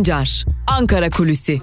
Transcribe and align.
Sancar, 0.00 0.44
Ankara 0.66 1.10
Kulüsi. 1.10 1.58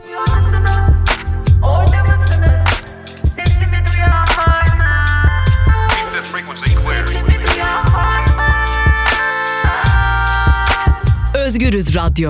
Özgürüz 11.36 11.96
Radyo. 11.96 12.30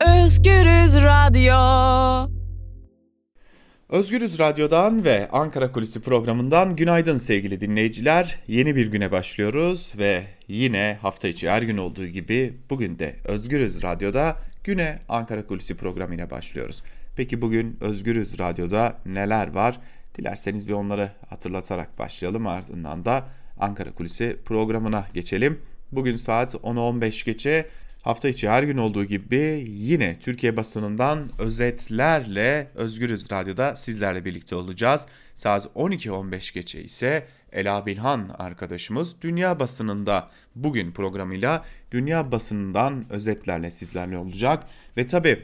Özgürüz 0.00 0.96
Radyo. 0.96 1.54
Özgürüz 3.88 4.38
Radyo'dan 4.38 5.04
ve 5.04 5.28
Ankara 5.32 5.72
Kulisi 5.72 6.00
programından 6.00 6.76
günaydın 6.76 7.16
sevgili 7.16 7.60
dinleyiciler. 7.60 8.40
Yeni 8.48 8.76
bir 8.76 8.86
güne 8.86 9.12
başlıyoruz 9.12 9.92
ve 9.98 10.22
yine 10.48 10.98
hafta 11.02 11.28
içi 11.28 11.50
her 11.50 11.62
gün 11.62 11.76
olduğu 11.76 12.06
gibi 12.06 12.54
bugün 12.70 12.98
de 12.98 13.16
Özgürüz 13.24 13.82
Radyo'da 13.82 14.36
güne 14.64 14.98
Ankara 15.08 15.46
Kulisi 15.46 15.76
programıyla 15.76 16.30
başlıyoruz. 16.30 16.82
Peki 17.16 17.42
bugün 17.42 17.78
Özgürüz 17.80 18.38
Radyo'da 18.38 18.98
neler 19.06 19.54
var? 19.54 19.80
Dilerseniz 20.18 20.68
bir 20.68 20.72
onları 20.72 21.10
hatırlatarak 21.28 21.98
başlayalım 21.98 22.46
ardından 22.46 23.04
da 23.04 23.28
Ankara 23.60 23.92
Kulisi 23.92 24.36
programına 24.44 25.06
geçelim. 25.14 25.60
Bugün 25.92 26.16
saat 26.16 26.54
10'u 26.54 26.80
15 26.80 27.24
geçe 27.24 27.66
Hafta 28.04 28.28
içi 28.28 28.48
her 28.48 28.62
gün 28.62 28.76
olduğu 28.76 29.04
gibi 29.04 29.66
yine 29.68 30.18
Türkiye 30.18 30.56
basınından 30.56 31.30
özetlerle 31.38 32.70
Özgürüz 32.74 33.30
Radyo'da 33.32 33.76
sizlerle 33.76 34.24
birlikte 34.24 34.56
olacağız. 34.56 35.06
Saat 35.34 35.66
12.15 35.66 36.54
geçe 36.54 36.82
ise 36.82 37.26
Ela 37.54 37.86
Bilhan 37.86 38.30
arkadaşımız 38.38 39.14
Dünya 39.20 39.60
Basınında 39.60 40.30
bugün 40.54 40.92
programıyla 40.92 41.64
Dünya 41.90 42.32
Basınından 42.32 43.04
özetlerle 43.10 43.70
sizlerle 43.70 44.18
olacak. 44.18 44.62
Ve 44.96 45.06
tabi 45.06 45.42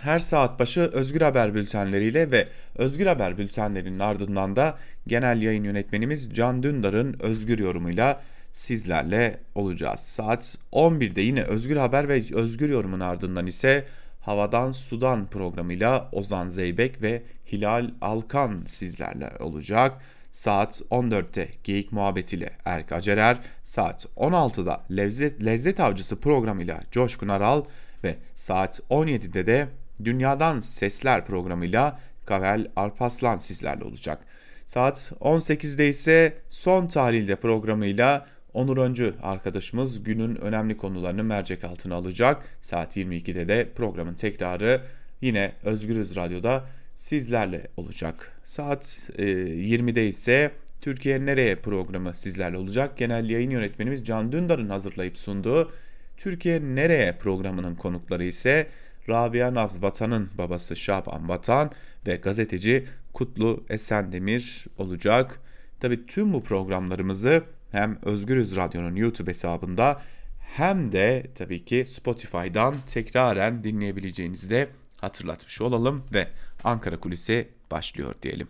her 0.00 0.18
saat 0.18 0.60
başı 0.60 0.80
Özgür 0.80 1.20
Haber 1.20 1.54
bültenleriyle 1.54 2.30
ve 2.30 2.48
Özgür 2.76 3.06
Haber 3.06 3.38
bültenlerinin 3.38 3.98
ardından 3.98 4.56
da 4.56 4.78
genel 5.06 5.42
yayın 5.42 5.64
yönetmenimiz 5.64 6.34
Can 6.34 6.62
Dündar'ın 6.62 7.16
özgür 7.20 7.58
yorumuyla 7.58 8.22
sizlerle 8.52 9.40
olacağız. 9.54 10.00
Saat 10.00 10.58
11'de 10.72 11.20
yine 11.20 11.42
Özgür 11.42 11.76
Haber 11.76 12.08
ve 12.08 12.22
Özgür 12.34 12.68
Yorum'un 12.68 13.00
ardından 13.00 13.46
ise 13.46 13.84
Havadan 14.20 14.70
Sudan 14.70 15.26
programıyla 15.26 16.08
Ozan 16.12 16.48
Zeybek 16.48 17.02
ve 17.02 17.22
Hilal 17.52 17.90
Alkan 18.00 18.62
sizlerle 18.66 19.32
olacak. 19.40 20.02
Saat 20.32 20.82
14'te 20.90 21.48
Geyik 21.64 21.92
Muhabbetiyle 21.92 22.50
Erk 22.64 22.92
Acerer, 22.92 23.38
saat 23.62 24.06
16'da 24.16 24.84
Lezzet, 24.90 25.44
Lezzet 25.44 25.80
Avcısı 25.80 26.20
programıyla 26.20 26.80
Coşkun 26.90 27.28
Aral 27.28 27.64
ve 28.04 28.16
saat 28.34 28.80
17'de 28.90 29.46
de 29.46 29.68
Dünyadan 30.04 30.60
Sesler 30.60 31.24
programıyla 31.24 32.00
Kavel 32.26 32.70
Alpaslan 32.76 33.38
sizlerle 33.38 33.84
olacak. 33.84 34.18
Saat 34.66 35.12
18'de 35.20 35.88
ise 35.88 36.36
Son 36.48 36.86
Tahlilde 36.86 37.36
programıyla 37.36 38.26
Onur 38.54 38.76
Öncü 38.76 39.14
arkadaşımız 39.22 40.02
günün 40.02 40.36
önemli 40.36 40.76
konularını 40.76 41.24
mercek 41.24 41.64
altına 41.64 41.94
alacak. 41.94 42.44
Saat 42.60 42.96
22'de 42.96 43.48
de 43.48 43.68
programın 43.74 44.14
tekrarı 44.14 44.80
yine 45.20 45.52
Özgürüz 45.62 46.16
Radyo'da 46.16 46.64
sizlerle 47.02 47.66
olacak. 47.76 48.32
Saat 48.44 48.84
20'de 49.18 50.02
e, 50.02 50.08
ise 50.08 50.52
Türkiye 50.80 51.26
Nereye 51.26 51.56
programı 51.56 52.14
sizlerle 52.14 52.56
olacak. 52.56 52.98
Genel 52.98 53.30
yayın 53.30 53.50
yönetmenimiz 53.50 54.04
Can 54.04 54.32
Dündar'ın 54.32 54.68
hazırlayıp 54.68 55.18
sunduğu 55.18 55.72
Türkiye 56.16 56.60
Nereye 56.60 57.12
programının 57.12 57.74
konukları 57.74 58.24
ise 58.24 58.66
Rabia 59.08 59.54
Naz 59.54 59.82
Vatan'ın 59.82 60.30
babası 60.38 60.76
Şaban 60.76 61.28
Vatan 61.28 61.70
ve 62.06 62.16
gazeteci 62.16 62.84
Kutlu 63.12 63.64
Esendemir 63.68 64.64
olacak. 64.78 65.40
Tabi 65.80 66.06
tüm 66.06 66.32
bu 66.32 66.42
programlarımızı 66.42 67.42
hem 67.72 67.98
Özgürüz 68.02 68.56
Radyo'nun 68.56 68.96
YouTube 68.96 69.30
hesabında 69.30 70.02
hem 70.38 70.92
de 70.92 71.26
tabii 71.34 71.64
ki 71.64 71.84
Spotify'dan 71.86 72.74
tekraren 72.86 73.64
dinleyebileceğinizi 73.64 74.50
de 74.50 74.68
hatırlatmış 75.02 75.60
olalım 75.60 76.04
ve 76.12 76.28
Ankara 76.64 77.00
Kulisi 77.00 77.48
başlıyor 77.70 78.14
diyelim. 78.22 78.48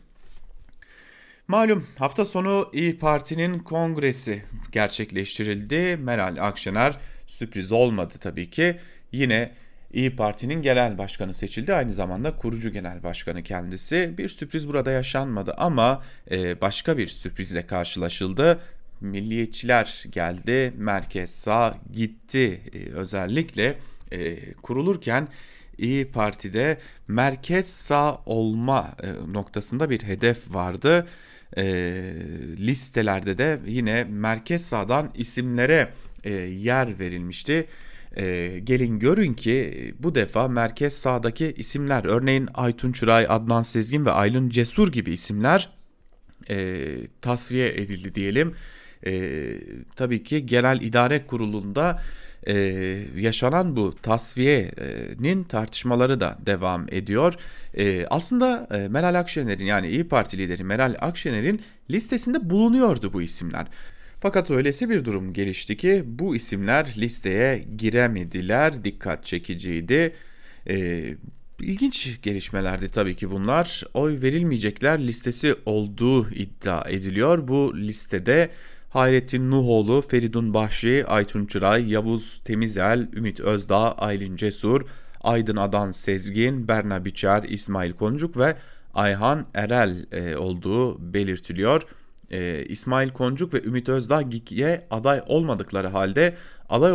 Malum 1.48 1.86
hafta 1.98 2.24
sonu 2.24 2.70
İyi 2.72 2.98
Parti'nin 2.98 3.58
kongresi 3.58 4.42
gerçekleştirildi. 4.72 5.96
Meral 5.96 6.36
Akşener 6.40 6.98
sürpriz 7.26 7.72
olmadı 7.72 8.14
tabii 8.20 8.50
ki. 8.50 8.78
Yine 9.12 9.54
İyi 9.92 10.16
Parti'nin 10.16 10.62
genel 10.62 10.98
başkanı 10.98 11.34
seçildi. 11.34 11.74
Aynı 11.74 11.92
zamanda 11.92 12.36
kurucu 12.36 12.70
genel 12.70 13.02
başkanı 13.02 13.42
kendisi. 13.42 14.14
Bir 14.18 14.28
sürpriz 14.28 14.68
burada 14.68 14.90
yaşanmadı 14.90 15.54
ama 15.56 16.02
başka 16.60 16.98
bir 16.98 17.08
sürprizle 17.08 17.66
karşılaşıldı 17.66 18.60
milliyetçiler 19.02 20.04
geldi, 20.10 20.72
merkez 20.76 21.30
sağ 21.30 21.74
gitti. 21.92 22.60
Ee, 22.74 22.92
özellikle 22.92 23.78
e, 24.12 24.52
kurulurken 24.52 25.28
İyi 25.78 26.10
Parti'de 26.10 26.78
merkez 27.08 27.66
sağ 27.66 28.16
olma 28.26 28.94
e, 29.02 29.32
noktasında 29.32 29.90
bir 29.90 30.02
hedef 30.02 30.54
vardı. 30.54 31.06
E, 31.56 31.64
listelerde 32.58 33.38
de 33.38 33.60
yine 33.66 34.04
merkez 34.04 34.66
sağdan 34.66 35.10
isimlere 35.14 35.92
e, 36.24 36.32
yer 36.32 36.98
verilmişti. 36.98 37.66
E, 38.16 38.58
gelin 38.64 38.98
görün 38.98 39.34
ki 39.34 39.94
bu 39.98 40.14
defa 40.14 40.48
merkez 40.48 40.92
sağdaki 40.92 41.54
isimler 41.56 42.04
örneğin 42.04 42.48
Aytun 42.54 42.92
Çıray, 42.92 43.26
Adnan 43.28 43.62
Sezgin 43.62 44.06
ve 44.06 44.10
Aylin 44.10 44.50
Cesur 44.50 44.92
gibi 44.92 45.12
isimler 45.12 45.70
e, 46.50 46.86
tasfiye 47.20 47.68
edildi 47.68 48.14
diyelim 48.14 48.54
e, 49.06 49.52
tabii 49.96 50.22
ki 50.22 50.46
genel 50.46 50.80
idare 50.80 51.26
kurulunda 51.26 52.02
e, 52.46 52.54
yaşanan 53.16 53.76
bu 53.76 53.94
tasfiyenin 54.02 55.44
tartışmaları 55.44 56.20
da 56.20 56.38
devam 56.46 56.86
ediyor. 56.90 57.34
E, 57.78 58.06
aslında 58.10 58.68
e, 58.74 58.88
Meral 58.88 59.18
Akşener'in 59.18 59.64
yani 59.64 59.88
İyi 59.88 60.08
Parti 60.08 60.38
lideri 60.38 60.64
Meral 60.64 60.94
Akşener'in 61.00 61.60
listesinde 61.90 62.50
bulunuyordu 62.50 63.12
bu 63.12 63.22
isimler. 63.22 63.66
Fakat 64.20 64.50
öylesi 64.50 64.90
bir 64.90 65.04
durum 65.04 65.32
gelişti 65.32 65.76
ki 65.76 66.02
bu 66.06 66.36
isimler 66.36 66.94
listeye 66.96 67.58
giremediler. 67.76 68.84
Dikkat 68.84 69.24
çekiciydi. 69.24 70.14
E, 70.68 71.04
İlginç 71.62 72.22
gelişmelerdi 72.22 72.90
tabii 72.90 73.16
ki 73.16 73.30
bunlar. 73.30 73.84
Oy 73.94 74.22
verilmeyecekler 74.22 75.06
listesi 75.06 75.54
olduğu 75.66 76.30
iddia 76.30 76.88
ediliyor. 76.88 77.48
Bu 77.48 77.76
listede 77.76 78.50
Hayrettin 78.92 79.50
Nuhoğlu, 79.50 80.02
Feridun 80.02 80.54
Bahşi, 80.54 81.04
Aytun 81.06 81.46
Çıray, 81.46 81.90
Yavuz 81.90 82.40
Temizel, 82.44 83.08
Ümit 83.12 83.40
Özdağ, 83.40 83.92
Aylin 83.92 84.36
Cesur, 84.36 84.82
Aydın 85.20 85.56
Adan 85.56 85.90
Sezgin, 85.90 86.68
Berna 86.68 87.04
Biçer, 87.04 87.42
İsmail 87.42 87.92
Koncuk 87.92 88.36
ve 88.36 88.56
Ayhan 88.94 89.46
Erel 89.54 90.06
e, 90.12 90.36
olduğu 90.36 91.12
belirtiliyor. 91.14 91.82
E, 92.30 92.64
İsmail 92.68 93.08
Koncuk 93.08 93.54
ve 93.54 93.62
Ümit 93.62 93.88
Özdağ 93.88 94.22
GİK'e 94.22 94.86
aday 94.90 95.22
olmadıkları 95.26 95.88
halde 95.88 96.36
aday 96.68 96.92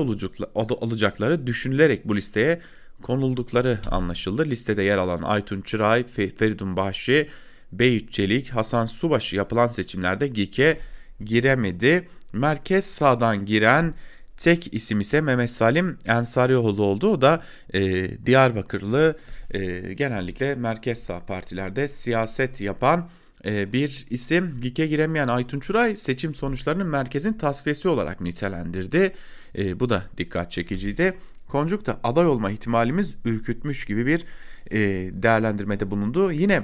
olacakları 0.58 1.48
düşünülerek 1.48 2.08
bu 2.08 2.16
listeye 2.16 2.62
konuldukları 3.02 3.80
anlaşıldı. 3.92 4.46
Listede 4.46 4.84
yer 4.84 4.98
alan 4.98 5.22
Aytun 5.22 5.62
Çıray, 5.62 6.04
Feridun 6.38 6.78
Bahşi, 6.78 7.28
Beyit 7.72 8.12
Çelik, 8.12 8.50
Hasan 8.50 8.86
Subaşı 8.86 9.36
yapılan 9.36 9.68
seçimlerde 9.68 10.28
GİK'e 10.28 10.80
giremedi. 11.20 12.10
Merkez 12.34 12.86
sağdan 12.86 13.46
giren 13.46 13.94
tek 14.38 14.74
isim 14.74 15.00
ise 15.00 15.22
Mehmet 15.22 15.50
Salim 15.50 15.98
Ensarioğlu 16.06 16.84
oldu. 16.84 17.08
O 17.08 17.22
da 17.22 17.44
e, 17.74 18.10
Diyarbakırlı 18.26 19.18
e, 19.52 19.94
genellikle 19.94 20.56
merkez 20.56 21.04
sağ 21.04 21.26
partilerde 21.26 21.88
siyaset 21.88 22.62
yapan 22.62 23.10
e, 23.46 23.74
bir 23.74 24.06
isim. 24.10 24.54
GİK'e 24.62 24.88
giremeyen 24.88 25.28
Aytun 25.28 25.60
Çuray 25.60 25.96
seçim 25.96 26.34
sonuçlarının 26.34 26.88
merkezin 26.88 27.34
tasfiyesi 27.34 27.88
olarak 27.88 28.22
nitelendirdi. 28.22 29.14
E, 29.58 29.80
bu 29.80 29.90
da 29.90 30.04
dikkat 30.18 30.52
çekiciydi. 30.52 31.18
Koncuk'ta 31.48 32.00
aday 32.04 32.28
olma 32.28 32.52
ihtimalimiz 32.52 33.16
ürkütmüş 33.26 33.86
gibi 33.86 34.06
bir 34.06 34.26
e, 34.72 34.80
değerlendirmede 35.24 35.92
bulundu. 35.92 36.32
Yine 36.32 36.64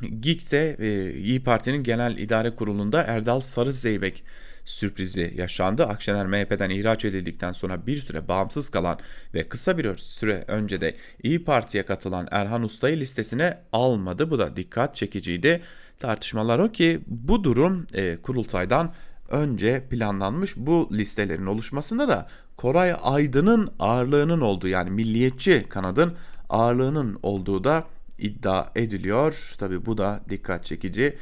GİK'te 0.00 0.76
e, 0.78 1.12
İyi 1.12 1.42
Parti'nin 1.44 1.82
genel 1.82 2.16
idare 2.16 2.54
kurulunda 2.54 3.02
Erdal 3.02 3.40
Sarı 3.40 3.72
Zeybek 3.72 4.24
sürprizi 4.64 5.34
yaşandı. 5.36 5.86
Akşener 5.86 6.26
MHP'den 6.26 6.70
ihraç 6.70 7.04
edildikten 7.04 7.52
sonra 7.52 7.86
bir 7.86 7.96
süre 7.96 8.28
bağımsız 8.28 8.68
kalan 8.68 8.98
ve 9.34 9.48
kısa 9.48 9.78
bir 9.78 9.96
süre 9.96 10.44
önce 10.48 10.80
de 10.80 10.94
İyi 11.22 11.44
Parti'ye 11.44 11.84
katılan 11.84 12.28
Erhan 12.30 12.62
Usta'yı 12.62 12.96
listesine 12.96 13.58
almadı. 13.72 14.30
Bu 14.30 14.38
da 14.38 14.56
dikkat 14.56 14.96
çekiciydi. 14.96 15.60
Tartışmalar 15.98 16.58
o 16.58 16.72
ki 16.72 17.00
bu 17.06 17.44
durum 17.44 17.86
e, 17.94 18.16
kurultaydan 18.22 18.94
önce 19.28 19.84
planlanmış. 19.90 20.56
Bu 20.56 20.88
listelerin 20.92 21.46
oluşmasında 21.46 22.08
da 22.08 22.26
Koray 22.56 22.94
Aydın'ın 23.02 23.70
ağırlığının 23.78 24.40
olduğu 24.40 24.68
yani 24.68 24.90
milliyetçi 24.90 25.66
kanadın 25.68 26.14
ağırlığının 26.48 27.18
olduğu 27.22 27.64
da 27.64 27.84
iddia 28.18 28.70
ediliyor. 28.76 29.54
Tabi 29.58 29.86
bu 29.86 29.98
da 29.98 30.20
dikkat 30.28 30.64
çekici. 30.64 31.16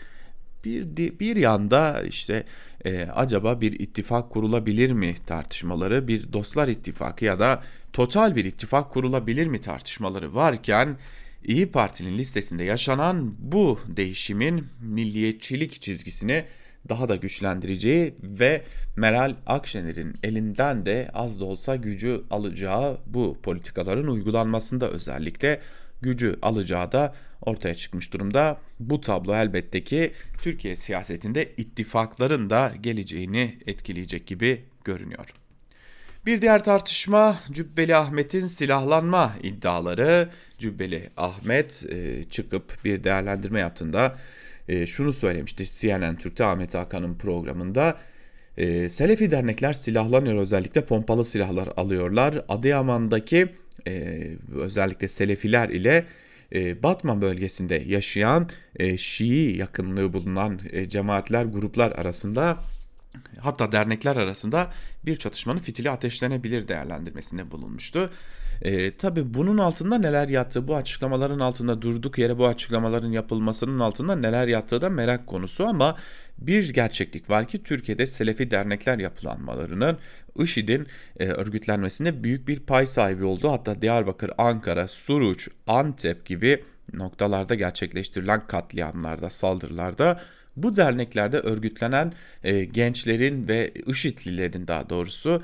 Bir, 0.65 1.19
bir 1.21 1.37
yanda 1.37 2.03
işte 2.03 2.45
e, 2.85 3.03
acaba 3.03 3.61
bir 3.61 3.81
ittifak 3.81 4.31
kurulabilir 4.31 4.91
mi 4.91 5.17
tartışmaları, 5.27 6.09
bir 6.09 6.33
dostlar 6.33 6.69
ittifakı 6.69 7.25
ya 7.25 7.39
da 7.39 7.63
total 7.93 8.37
bir 8.37 8.45
ittifak 8.45 8.91
kurulabilir 8.91 9.47
mi 9.47 9.61
tartışmaları 9.61 10.35
varken 10.35 10.99
İyi 11.47 11.71
Parti'nin 11.71 12.19
listesinde 12.19 12.65
yaşanan 12.65 13.35
bu 13.39 13.81
değişimin 13.87 14.67
milliyetçilik 14.81 15.83
çizgisini 15.83 16.45
daha 16.89 17.09
da 17.09 17.17
güçlendireceği 17.17 18.15
ve 18.23 18.65
Meral 18.97 19.35
Akşener'in 19.47 20.15
elinden 20.23 20.87
de 20.87 21.11
az 21.15 21.41
da 21.41 21.45
olsa 21.45 21.77
gücü 21.77 22.25
alacağı 22.31 22.99
bu 23.07 23.39
politikaların 23.43 24.07
uygulanmasında 24.07 24.89
özellikle 24.89 25.61
gücü 26.01 26.37
alacağı 26.43 26.93
da 26.93 27.15
ortaya 27.43 27.75
çıkmış 27.75 28.13
durumda. 28.13 28.59
Bu 28.81 29.01
tablo 29.01 29.35
elbette 29.35 29.85
ki 29.85 30.13
Türkiye 30.43 30.77
siyasetinde 30.77 31.55
ittifakların 31.57 32.51
da 32.51 32.73
geleceğini 32.81 33.59
etkileyecek 33.67 34.27
gibi 34.27 34.65
görünüyor. 34.85 35.35
Bir 36.27 36.43
diğer 36.43 36.65
tartışma 36.65 37.39
Cübbeli 37.53 37.97
Ahmet'in 37.97 38.47
silahlanma 38.47 39.33
iddiaları. 39.43 40.29
Cübbeli 40.59 41.11
Ahmet 41.17 41.87
e, 41.91 42.25
çıkıp 42.31 42.85
bir 42.85 43.05
değerlendirme 43.05 43.61
yaptığında 43.61 44.17
e, 44.69 44.87
şunu 44.87 45.13
söylemişti 45.13 45.65
CNN 45.67 46.17
Türk'te 46.17 46.45
Ahmet 46.45 46.75
Hakan'ın 46.75 47.15
programında. 47.15 47.99
E, 48.57 48.89
Selefi 48.89 49.31
dernekler 49.31 49.73
silahlanıyor 49.73 50.37
özellikle 50.37 50.85
pompalı 50.85 51.25
silahlar 51.25 51.69
alıyorlar. 51.77 52.45
Adıyaman'daki 52.49 53.49
e, 53.87 54.23
özellikle 54.55 55.09
Selefiler 55.09 55.69
ile 55.69 56.07
e, 56.55 56.83
Batman 56.83 57.23
bölgesinde 57.23 57.83
yaşayan 57.87 58.49
e, 58.77 58.97
Şii 58.97 59.59
yakınlığı 59.59 60.13
bulunan 60.13 60.61
cemaatler, 60.89 61.45
gruplar 61.45 61.93
arasında 61.93 62.59
hatta 63.41 63.73
dernekler 63.73 64.17
arasında 64.17 64.71
bir 65.07 65.17
çatışmanın 65.17 65.59
fitili 65.59 65.91
ateşlenebilir 65.91 66.69
değerlendirmesinde 66.69 67.51
bulunmuştu. 67.51 68.11
E, 68.63 68.97
tabii 68.97 69.35
bunun 69.35 69.59
altında 69.59 69.99
neler 69.99 70.29
yattığı, 70.29 70.69
bu 70.69 70.77
açıklamaların 70.77 71.39
altında 71.41 71.83
durduk 71.83 72.19
yere 72.19 72.39
bu 72.39 72.47
açıklamaların 72.47 73.13
yapılmasının 73.13 73.79
altında 73.79 74.17
neler 74.17 74.49
yattığı 74.49 74.81
da 74.81 74.91
merak 74.91 75.27
konusu 75.27 75.67
ama 75.67 75.97
bir 76.39 76.73
gerçeklik 76.73 77.31
var 77.31 77.49
ki 77.49 77.63
Türkiye'de 77.63 78.07
Selefi 78.07 78.51
dernekler 78.51 78.99
yapılanmalarının 78.99 79.99
IŞİD'in 80.39 80.87
e, 81.21 81.27
örgütlenmesinde 81.27 82.25
büyük 82.25 82.49
bir 82.49 82.61
pay 82.61 82.87
sahibi 82.87 83.25
oldu. 83.25 83.53
Hatta 83.53 83.83
Diyarbakır, 83.83 84.31
Ankara, 84.39 84.89
Suruç, 84.89 85.49
Antep 85.67 86.27
gibi 86.27 86.65
noktalarda 86.93 87.55
gerçekleştirilen 87.55 88.47
katliamlarda, 88.47 89.31
saldırılarda 89.31 90.21
bu 90.57 90.77
derneklerde 90.77 91.39
örgütlenen 91.39 92.13
e, 92.45 92.65
gençlerin 92.65 93.49
ve 93.49 93.73
IŞİD'lilerin 93.87 94.69
daha 94.69 94.91
doğrusu 94.91 95.43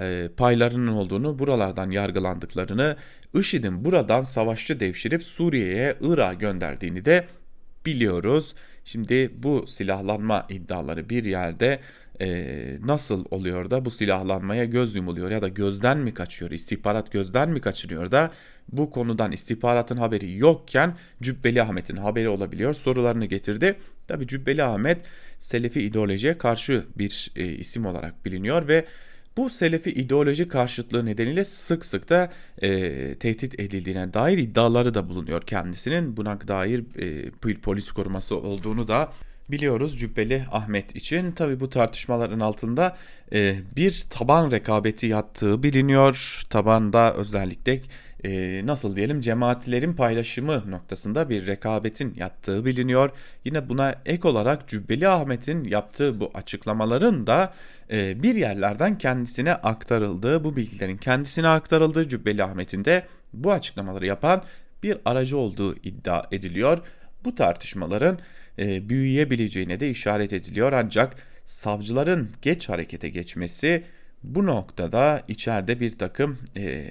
e, 0.00 0.28
paylarının 0.36 0.86
olduğunu, 0.86 1.38
buralardan 1.38 1.90
yargılandıklarını, 1.90 2.96
IŞİD'in 3.34 3.84
buradan 3.84 4.22
savaşçı 4.22 4.80
devşirip 4.80 5.24
Suriye'ye, 5.24 5.96
Irak'a 6.00 6.32
gönderdiğini 6.32 7.04
de 7.04 7.26
biliyoruz. 7.86 8.54
Şimdi 8.90 9.30
bu 9.42 9.66
silahlanma 9.66 10.46
iddiaları 10.48 11.10
bir 11.10 11.24
yerde 11.24 11.80
e, 12.20 12.46
nasıl 12.84 13.24
oluyor 13.30 13.70
da 13.70 13.84
bu 13.84 13.90
silahlanmaya 13.90 14.64
göz 14.64 14.96
yumuluyor 14.96 15.30
ya 15.30 15.42
da 15.42 15.48
gözden 15.48 15.98
mi 15.98 16.14
kaçıyor, 16.14 16.50
istihbarat 16.50 17.12
gözden 17.12 17.50
mi 17.50 17.60
kaçırıyor 17.60 18.10
da 18.10 18.30
bu 18.72 18.90
konudan 18.90 19.32
istihbaratın 19.32 19.96
haberi 19.96 20.38
yokken 20.38 20.96
Cübbeli 21.22 21.62
Ahmet'in 21.62 21.96
haberi 21.96 22.28
olabiliyor 22.28 22.74
sorularını 22.74 23.24
getirdi. 23.24 23.76
Tabi 24.08 24.26
Cübbeli 24.26 24.62
Ahmet 24.62 24.98
Selefi 25.38 25.82
ideolojiye 25.82 26.38
karşı 26.38 26.84
bir 26.98 27.32
e, 27.36 27.44
isim 27.44 27.86
olarak 27.86 28.24
biliniyor 28.24 28.68
ve 28.68 28.84
bu 29.36 29.50
Selefi 29.50 29.90
ideoloji 29.90 30.48
karşıtlığı 30.48 31.06
nedeniyle 31.06 31.44
sık 31.44 31.86
sık 31.86 32.08
da 32.08 32.30
e, 32.62 33.14
tehdit 33.14 33.60
edildiğine 33.60 34.14
dair 34.14 34.38
iddiaları 34.38 34.94
da 34.94 35.08
bulunuyor 35.08 35.42
kendisinin. 35.42 36.16
Buna 36.16 36.48
dair 36.48 36.84
e, 37.50 37.54
polis 37.62 37.92
koruması 37.92 38.36
olduğunu 38.36 38.88
da 38.88 39.12
biliyoruz 39.50 39.98
Cübbeli 39.98 40.44
Ahmet 40.50 40.96
için. 40.96 41.32
Tabi 41.32 41.60
bu 41.60 41.68
tartışmaların 41.68 42.40
altında 42.40 42.96
e, 43.32 43.56
bir 43.76 44.04
taban 44.10 44.50
rekabeti 44.50 45.06
yattığı 45.06 45.62
biliniyor. 45.62 46.42
Tabanda 46.50 47.14
özellikle 47.14 47.80
e, 48.24 48.62
nasıl 48.66 48.96
diyelim 48.96 49.20
cemaatlerin 49.20 49.92
paylaşımı 49.92 50.70
noktasında 50.70 51.28
bir 51.28 51.46
rekabetin 51.46 52.14
yattığı 52.16 52.64
biliniyor. 52.64 53.10
Yine 53.44 53.68
buna 53.68 53.94
ek 54.06 54.28
olarak 54.28 54.68
Cübbeli 54.68 55.08
Ahmet'in 55.08 55.64
yaptığı 55.64 56.20
bu 56.20 56.30
açıklamaların 56.34 57.26
da 57.26 57.54
e, 57.90 58.22
bir 58.22 58.34
yerlerden 58.34 58.98
kendisine 58.98 59.54
aktarıldığı, 59.54 60.44
bu 60.44 60.56
bilgilerin 60.56 60.96
kendisine 60.96 61.48
aktarıldığı 61.48 62.08
Cübbeli 62.08 62.44
Ahmet'in 62.44 62.84
de 62.84 63.06
bu 63.32 63.52
açıklamaları 63.52 64.06
yapan 64.06 64.44
bir 64.82 64.98
aracı 65.04 65.36
olduğu 65.36 65.76
iddia 65.76 66.22
ediliyor. 66.32 66.78
Bu 67.24 67.34
tartışmaların 67.34 68.18
e, 68.58 68.88
büyüyebileceğine 68.88 69.80
de 69.80 69.90
işaret 69.90 70.32
ediliyor 70.32 70.72
ancak 70.72 71.16
savcıların 71.44 72.28
geç 72.42 72.68
harekete 72.68 73.08
geçmesi 73.08 73.84
bu 74.22 74.46
noktada 74.46 75.22
içeride 75.28 75.80
bir 75.80 75.98
takım 75.98 76.38
e, 76.56 76.84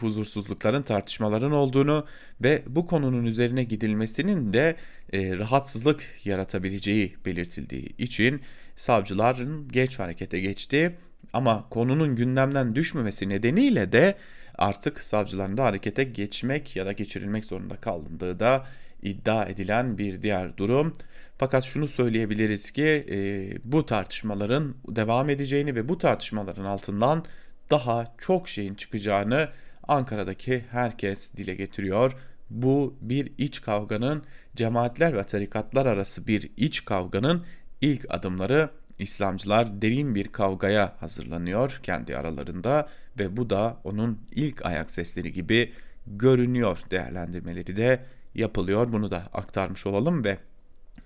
huzursuzlukların, 0.00 0.82
tartışmaların 0.82 1.52
olduğunu 1.52 2.06
ve 2.42 2.62
bu 2.66 2.86
konunun 2.86 3.24
üzerine 3.24 3.64
gidilmesinin 3.64 4.52
de 4.52 4.76
e, 5.12 5.38
rahatsızlık 5.38 6.04
yaratabileceği 6.24 7.16
belirtildiği 7.26 7.96
için 7.98 8.40
savcıların 8.76 9.68
geç 9.68 9.98
harekete 9.98 10.40
geçti. 10.40 10.96
Ama 11.32 11.68
konunun 11.70 12.16
gündemden 12.16 12.74
düşmemesi 12.74 13.28
nedeniyle 13.28 13.92
de 13.92 14.14
artık 14.58 15.00
savcıların 15.00 15.56
da 15.56 15.64
harekete 15.64 16.04
geçmek 16.04 16.76
ya 16.76 16.86
da 16.86 16.92
geçirilmek 16.92 17.44
zorunda 17.44 17.76
kalındığı 17.76 18.40
da 18.40 18.66
iddia 19.02 19.44
edilen 19.44 19.98
bir 19.98 20.22
diğer 20.22 20.56
durum. 20.56 20.92
Fakat 21.38 21.64
şunu 21.64 21.88
söyleyebiliriz 21.88 22.70
ki 22.70 23.06
e, 23.10 23.16
bu 23.64 23.86
tartışmaların 23.86 24.74
devam 24.88 25.30
edeceğini 25.30 25.74
ve 25.74 25.88
bu 25.88 25.98
tartışmaların 25.98 26.64
altından 26.64 27.24
daha 27.70 28.14
çok 28.18 28.48
şeyin 28.48 28.74
çıkacağını 28.74 29.48
Ankara'daki 29.88 30.64
herkes 30.70 31.34
dile 31.36 31.54
getiriyor. 31.54 32.16
Bu 32.50 32.96
bir 33.00 33.32
iç 33.38 33.62
kavganın 33.62 34.22
cemaatler 34.56 35.16
ve 35.16 35.24
tarikatlar 35.24 35.86
arası 35.86 36.26
bir 36.26 36.50
iç 36.56 36.84
kavganın 36.84 37.44
ilk 37.80 38.06
adımları 38.08 38.70
İslamcılar 38.98 39.82
derin 39.82 40.14
bir 40.14 40.28
kavgaya 40.28 40.96
hazırlanıyor 41.00 41.80
kendi 41.82 42.16
aralarında 42.16 42.88
ve 43.18 43.36
bu 43.36 43.50
da 43.50 43.76
onun 43.84 44.20
ilk 44.30 44.66
ayak 44.66 44.90
sesleri 44.90 45.32
gibi 45.32 45.72
görünüyor 46.06 46.78
değerlendirmeleri 46.90 47.76
de 47.76 48.04
yapılıyor. 48.34 48.92
Bunu 48.92 49.10
da 49.10 49.22
aktarmış 49.32 49.86
olalım 49.86 50.24
ve 50.24 50.38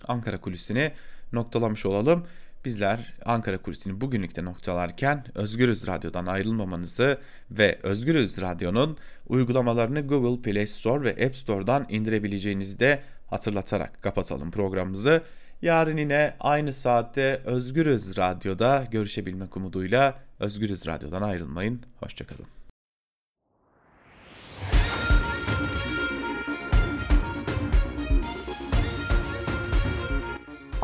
Ankara 0.08 0.40
kulisini 0.40 0.92
noktalamış 1.32 1.86
olalım. 1.86 2.26
Bizler 2.64 3.14
Ankara 3.24 3.58
kulisini 3.58 4.00
bugünlükte 4.00 4.44
noktalarken 4.44 5.24
Özgürüz 5.34 5.86
Radyo'dan 5.86 6.26
ayrılmamanızı 6.26 7.18
ve 7.50 7.78
Özgürüz 7.82 8.40
Radyo'nun 8.40 8.96
uygulamalarını 9.28 10.00
Google 10.00 10.42
Play 10.42 10.66
Store 10.66 11.04
ve 11.04 11.26
App 11.26 11.36
Store'dan 11.36 11.86
indirebileceğinizi 11.88 12.80
de 12.80 13.02
hatırlatarak 13.26 14.02
kapatalım 14.02 14.50
programımızı. 14.50 15.22
Yarın 15.62 15.96
yine 15.96 16.36
aynı 16.40 16.72
saatte 16.72 17.42
Özgürüz 17.44 18.18
Radyo'da 18.18 18.84
görüşebilmek 18.90 19.56
umuduyla 19.56 20.18
Özgürüz 20.40 20.86
Radyo'dan 20.86 21.22
ayrılmayın. 21.22 21.82
Hoşçakalın. 22.00 22.55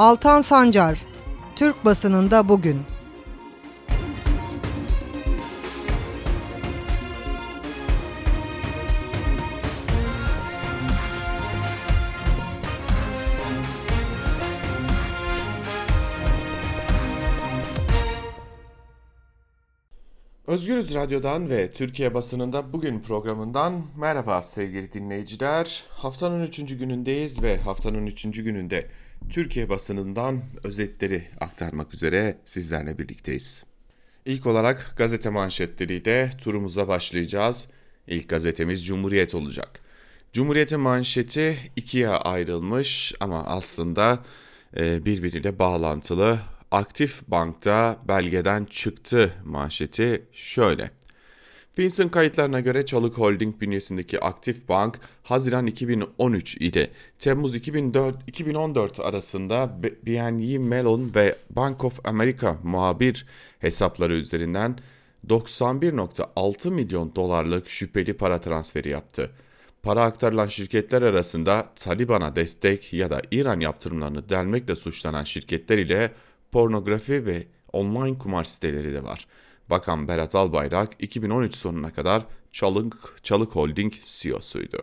Altan 0.03 0.43
Sancar, 0.43 1.03
Türk 1.57 1.85
basınında 1.85 2.49
bugün. 2.49 2.79
Özgürüz 20.47 20.95
Radyo'dan 20.95 21.51
ve 21.51 21.71
Türkiye 21.71 22.15
basınında 22.15 22.73
bugün 22.73 23.01
programından 23.01 23.83
merhaba 23.97 24.43
sevgili 24.43 24.93
dinleyiciler. 24.93 25.85
Haftanın 25.91 26.47
3. 26.47 26.79
günündeyiz 26.79 27.43
ve 27.43 27.59
haftanın 27.59 28.07
3. 28.07 28.23
gününde 28.23 28.89
Türkiye 29.31 29.69
basınından 29.69 30.43
özetleri 30.65 31.25
aktarmak 31.41 31.95
üzere 31.95 32.39
sizlerle 32.45 32.99
birlikteyiz. 32.99 33.65
İlk 34.25 34.47
olarak 34.47 34.95
gazete 34.97 35.31
manşetleriyle 35.31 36.31
turumuza 36.41 36.89
başlayacağız. 36.89 37.69
İlk 38.07 38.29
gazetemiz 38.29 38.87
Cumhuriyet 38.87 39.35
olacak. 39.35 39.81
Cumhuriyet'in 40.33 40.81
manşeti 40.81 41.57
ikiye 41.77 42.09
ayrılmış 42.09 43.15
ama 43.21 43.45
aslında 43.45 44.19
e, 44.77 45.05
birbiriyle 45.05 45.59
bağlantılı. 45.59 46.41
Aktif 46.71 47.23
Bank'ta 47.29 47.99
belgeden 48.09 48.65
çıktı 48.65 49.35
manşeti 49.45 50.27
şöyle. 50.33 50.91
Fins'in 51.75 52.09
kayıtlarına 52.09 52.61
göre 52.61 52.87
Çalık 52.87 53.19
Holding 53.19 53.61
bünyesindeki 53.61 54.21
Aktif 54.21 54.69
Bank, 54.69 54.99
Haziran 55.23 55.67
2013 55.67 56.57
ile 56.57 56.91
Temmuz 57.19 57.55
2004, 57.55 58.17
2014 58.27 59.01
arasında 59.01 59.79
BNY 60.07 60.59
Mellon 60.59 61.11
ve 61.15 61.37
Bank 61.51 61.85
of 61.85 62.07
America 62.07 62.57
muhabir 62.63 63.27
hesapları 63.59 64.15
üzerinden 64.15 64.79
91.6 65.29 66.71
milyon 66.71 67.15
dolarlık 67.17 67.69
şüpheli 67.69 68.13
para 68.13 68.41
transferi 68.41 68.89
yaptı. 68.89 69.31
Para 69.83 70.03
aktarılan 70.03 70.47
şirketler 70.47 71.03
arasında 71.03 71.67
Taliban'a 71.77 72.37
destek 72.37 72.93
ya 72.93 73.11
da 73.11 73.23
İran 73.31 73.61
yaptırımlarını 73.61 74.29
delmekle 74.29 74.77
suçlanan 74.77 75.25
şirketler 75.25 75.79
ile 75.79 76.13
pornografi 76.51 77.27
ve 77.27 77.43
online 77.73 78.19
kumar 78.19 78.45
siteleri 78.45 78.95
de 78.95 79.03
var. 79.05 79.27
Bakan 79.71 80.09
Berat 80.09 80.35
Albayrak 80.35 80.89
2013 80.99 81.55
sonuna 81.55 81.93
kadar 81.93 82.27
Çalık, 82.53 83.17
Çalık 83.23 83.57
Holding 83.57 83.93
CEO'suydu. 84.05 84.83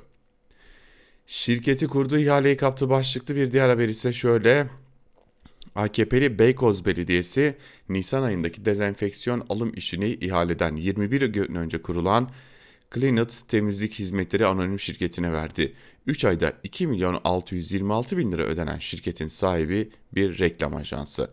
Şirketi 1.27 1.87
kurduğu 1.87 2.17
ihaleyi 2.17 2.57
kaptı 2.57 2.89
başlıklı 2.89 3.35
bir 3.35 3.51
diğer 3.51 3.69
haber 3.69 3.89
ise 3.89 4.13
şöyle. 4.13 4.69
AKP'li 5.75 6.39
Beykoz 6.39 6.85
Belediyesi 6.85 7.57
Nisan 7.89 8.23
ayındaki 8.23 8.65
dezenfeksiyon 8.65 9.45
alım 9.49 9.71
işini 9.75 10.07
ihaleden 10.07 10.75
21 10.75 11.21
gün 11.21 11.55
önce 11.55 11.81
kurulan 11.81 12.29
Cleanet 12.95 13.43
Temizlik 13.47 13.93
Hizmetleri 13.93 14.45
Anonim 14.45 14.79
Şirketi'ne 14.79 15.31
verdi. 15.33 15.73
3 16.07 16.25
ayda 16.25 16.53
2 16.63 16.87
milyon 16.87 17.21
626 17.23 18.17
bin 18.17 18.31
lira 18.31 18.43
ödenen 18.43 18.79
şirketin 18.79 19.27
sahibi 19.27 19.89
bir 20.15 20.39
reklam 20.39 20.75
ajansı. 20.75 21.31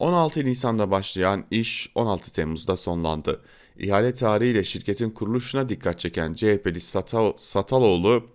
16 0.00 0.44
Nisan'da 0.44 0.90
başlayan 0.90 1.44
iş 1.50 1.90
16 1.94 2.32
Temmuz'da 2.32 2.76
sonlandı. 2.76 3.40
İhale 3.78 4.14
tarihiyle 4.14 4.64
şirketin 4.64 5.10
kuruluşuna 5.10 5.68
dikkat 5.68 6.00
çeken 6.00 6.34
CHP'li 6.34 6.80
Satal, 6.80 7.32
Sataloğlu 7.36 8.26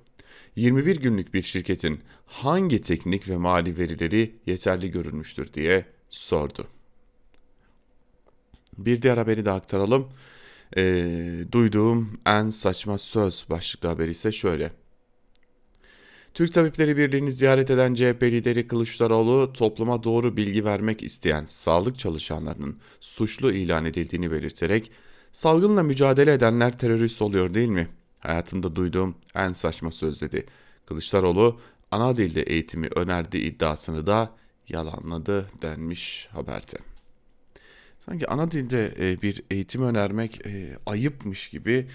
21 0.55 0.95
günlük 0.95 1.33
bir 1.33 1.41
şirketin 1.41 1.99
hangi 2.25 2.81
teknik 2.81 3.29
ve 3.29 3.37
mali 3.37 3.77
verileri 3.77 4.35
yeterli 4.45 4.91
görülmüştür 4.91 5.53
diye 5.53 5.85
sordu. 6.09 6.67
Bir 8.77 9.01
diğer 9.01 9.17
haberi 9.17 9.45
de 9.45 9.51
aktaralım. 9.51 10.09
E, 10.77 10.83
duyduğum 11.51 12.19
en 12.25 12.49
saçma 12.49 12.97
söz 12.97 13.45
başlıklı 13.49 13.89
haber 13.89 14.07
ise 14.07 14.31
şöyle. 14.31 14.71
Türk 16.35 16.53
Tabipleri 16.53 16.97
Birliği'ni 16.97 17.31
ziyaret 17.31 17.69
eden 17.69 17.93
CHP 17.93 18.23
lideri 18.23 18.67
Kılıçdaroğlu 18.67 19.53
topluma 19.53 20.03
doğru 20.03 20.37
bilgi 20.37 20.65
vermek 20.65 21.03
isteyen 21.03 21.45
sağlık 21.45 21.99
çalışanlarının 21.99 22.77
suçlu 22.99 23.51
ilan 23.51 23.85
edildiğini 23.85 24.31
belirterek 24.31 24.91
salgınla 25.31 25.83
mücadele 25.83 26.33
edenler 26.33 26.77
terörist 26.77 27.21
oluyor 27.21 27.53
değil 27.53 27.69
mi? 27.69 27.87
Hayatımda 28.19 28.75
duyduğum 28.75 29.15
en 29.35 29.51
saçma 29.51 29.91
söz 29.91 30.21
dedi. 30.21 30.45
Kılıçdaroğlu 30.85 31.59
ana 31.91 32.17
dilde 32.17 32.41
eğitimi 32.41 32.87
önerdiği 32.95 33.43
iddiasını 33.43 34.05
da 34.05 34.31
yalanladı 34.69 35.47
denmiş 35.61 36.27
haberde. 36.31 36.77
Sanki 37.99 38.27
ana 38.27 38.51
dilde 38.51 38.93
e, 38.99 39.21
bir 39.21 39.43
eğitim 39.51 39.83
önermek 39.83 40.45
e, 40.45 40.77
ayıpmış 40.85 41.49
gibi 41.49 41.87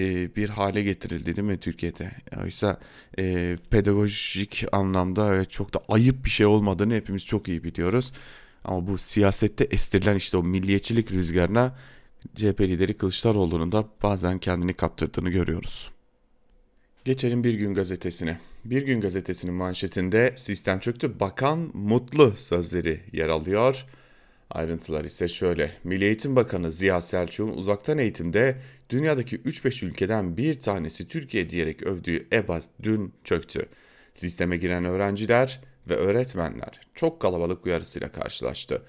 e, 0.00 0.36
bir 0.36 0.48
hale 0.48 0.82
getirildi 0.82 1.36
değil 1.36 1.48
mi 1.48 1.58
Türkiye'de? 1.58 2.12
Oysa 2.44 2.80
e, 3.18 3.56
pedagojik 3.70 4.64
anlamda 4.72 5.30
öyle 5.30 5.44
çok 5.44 5.74
da 5.74 5.80
ayıp 5.88 6.24
bir 6.24 6.30
şey 6.30 6.46
olmadığını 6.46 6.94
hepimiz 6.94 7.26
çok 7.26 7.48
iyi 7.48 7.64
biliyoruz. 7.64 8.12
Ama 8.64 8.86
bu 8.86 8.98
siyasette 8.98 9.64
estirilen 9.64 10.16
işte 10.16 10.36
o 10.36 10.42
milliyetçilik 10.42 11.12
rüzgarına 11.12 11.76
CHP 12.34 12.60
lideri 12.60 12.94
Kılıçdaroğlu'nun 12.96 13.72
da 13.72 13.88
bazen 14.02 14.38
kendini 14.38 14.74
kaptırdığını 14.74 15.30
görüyoruz. 15.30 15.90
Geçelim 17.04 17.44
Bir 17.44 17.54
Gün 17.54 17.74
Gazetesi'ne. 17.74 18.38
Bir 18.64 18.82
Gün 18.82 19.00
Gazetesi'nin 19.00 19.54
manşetinde 19.54 20.32
sistem 20.36 20.80
çöktü, 20.80 21.20
bakan 21.20 21.70
mutlu 21.74 22.32
sözleri 22.36 23.00
yer 23.12 23.28
alıyor. 23.28 23.86
Ayrıntılar 24.50 25.04
ise 25.04 25.28
şöyle. 25.28 25.72
Milli 25.84 26.04
Eğitim 26.04 26.36
Bakanı 26.36 26.72
Ziya 26.72 27.00
Selçuk'un 27.00 27.56
uzaktan 27.56 27.98
eğitimde 27.98 28.56
dünyadaki 28.90 29.36
3-5 29.36 29.86
ülkeden 29.86 30.36
bir 30.36 30.60
tanesi 30.60 31.08
Türkiye 31.08 31.50
diyerek 31.50 31.82
övdüğü 31.82 32.26
EBA 32.32 32.60
dün 32.82 33.14
çöktü. 33.24 33.66
Sisteme 34.14 34.56
giren 34.56 34.84
öğrenciler 34.84 35.60
ve 35.88 35.94
öğretmenler 35.94 36.80
çok 36.94 37.20
kalabalık 37.20 37.66
uyarısıyla 37.66 38.12
karşılaştı. 38.12 38.82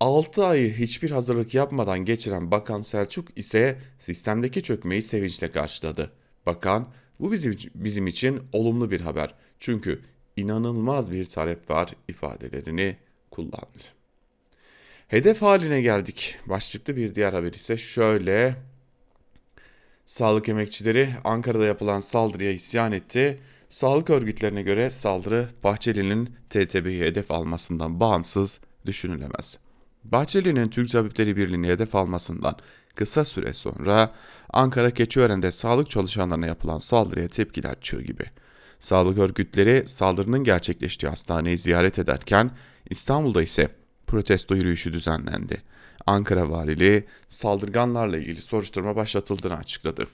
6 0.00 0.46
ayı 0.46 0.74
hiçbir 0.74 1.10
hazırlık 1.10 1.54
yapmadan 1.54 1.98
geçiren 1.98 2.50
Bakan 2.50 2.82
Selçuk 2.82 3.38
ise 3.38 3.78
sistemdeki 3.98 4.62
çökmeyi 4.62 5.02
sevinçle 5.02 5.50
karşıladı. 5.50 6.12
Bakan, 6.46 6.88
bu 7.20 7.32
bizim, 7.32 7.56
bizim 7.74 8.06
için 8.06 8.40
olumlu 8.52 8.90
bir 8.90 9.00
haber 9.00 9.34
çünkü 9.60 10.00
inanılmaz 10.36 11.12
bir 11.12 11.24
talep 11.24 11.70
var 11.70 11.90
ifadelerini 12.08 12.96
kullandı. 13.30 13.82
Hedef 15.08 15.42
haline 15.42 15.82
geldik. 15.82 16.36
Başlıklı 16.46 16.96
bir 16.96 17.14
diğer 17.14 17.32
haber 17.32 17.52
ise 17.52 17.76
şöyle. 17.76 18.56
Sağlık 20.06 20.48
emekçileri 20.48 21.08
Ankara'da 21.24 21.64
yapılan 21.64 22.00
saldırıya 22.00 22.52
isyan 22.52 22.92
etti. 22.92 23.40
Sağlık 23.68 24.10
örgütlerine 24.10 24.62
göre 24.62 24.90
saldırı 24.90 25.48
Bahçeli'nin 25.64 26.36
TTB'yi 26.50 27.00
hedef 27.00 27.30
almasından 27.30 28.00
bağımsız 28.00 28.60
düşünülemez. 28.86 29.58
Bahçeli'nin 30.04 30.68
Türk 30.68 30.90
Tabipleri 30.90 31.36
Birliği'ni 31.36 31.68
hedef 31.68 31.94
almasından 31.94 32.56
kısa 32.94 33.24
süre 33.24 33.52
sonra 33.52 34.10
Ankara 34.52 34.90
Keçiören'de 34.90 35.52
sağlık 35.52 35.90
çalışanlarına 35.90 36.46
yapılan 36.46 36.78
saldırıya 36.78 37.28
tepkiler 37.28 37.76
çığ 37.80 38.02
gibi. 38.02 38.24
Sağlık 38.80 39.18
örgütleri 39.18 39.88
saldırının 39.88 40.44
gerçekleştiği 40.44 41.10
hastaneyi 41.10 41.58
ziyaret 41.58 41.98
ederken 41.98 42.50
İstanbul'da 42.90 43.42
ise 43.42 43.68
protesto 44.06 44.54
yürüyüşü 44.54 44.92
düzenlendi. 44.92 45.62
Ankara 46.06 46.50
Valiliği 46.50 47.04
saldırganlarla 47.28 48.18
ilgili 48.18 48.40
soruşturma 48.40 48.96
başlatıldığını 48.96 49.56
açıkladı. 49.56 50.06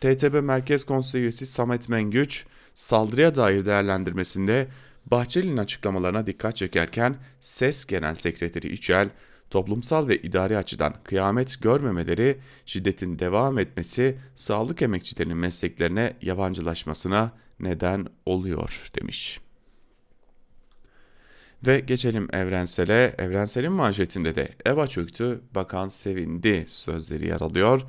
TTB 0.00 0.42
Merkez 0.42 0.84
Konseyi 0.84 1.22
üyesi 1.22 1.46
Samet 1.46 1.88
Mengüç 1.88 2.44
saldırıya 2.74 3.34
dair 3.34 3.64
değerlendirmesinde 3.64 4.68
Bahçeli'nin 5.06 5.56
açıklamalarına 5.56 6.26
dikkat 6.26 6.56
çekerken 6.56 7.16
SES 7.40 7.84
Genel 7.84 8.14
Sekreteri 8.14 8.72
İçel, 8.72 9.10
toplumsal 9.50 10.08
ve 10.08 10.16
idari 10.16 10.56
açıdan 10.56 10.94
kıyamet 11.04 11.62
görmemeleri, 11.62 12.38
şiddetin 12.66 13.18
devam 13.18 13.58
etmesi 13.58 14.18
sağlık 14.36 14.82
emekçilerinin 14.82 15.36
mesleklerine 15.36 16.16
yabancılaşmasına 16.22 17.32
neden 17.60 18.06
oluyor 18.26 18.90
demiş. 19.00 19.40
Ve 21.66 21.80
geçelim 21.80 22.28
Evrensel'e. 22.32 23.14
Evrensel'in 23.18 23.72
manşetinde 23.72 24.36
de 24.36 24.48
EBA 24.66 24.86
çöktü, 24.86 25.40
bakan 25.54 25.88
sevindi 25.88 26.64
sözleri 26.68 27.26
yer 27.26 27.40
alıyor. 27.40 27.82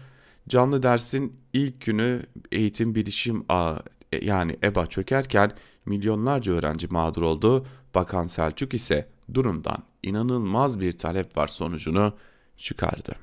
Canlı 0.50 0.84
dersin 0.84 1.39
ilk 1.53 1.82
günü 1.82 2.22
eğitim 2.51 2.96
bilişim 2.96 3.46
ağı 3.50 3.79
yani 4.22 4.58
EBA 4.63 4.88
çökerken 4.88 5.51
milyonlarca 5.86 6.53
öğrenci 6.53 6.88
mağdur 6.88 7.22
oldu. 7.22 7.65
Bakan 7.96 8.27
Selçuk 8.27 8.74
ise 8.74 9.08
durumdan 9.34 9.84
inanılmaz 10.03 10.79
bir 10.79 10.98
talep 10.98 11.38
var 11.38 11.48
sonucunu 11.48 12.13
çıkardı. 12.58 13.15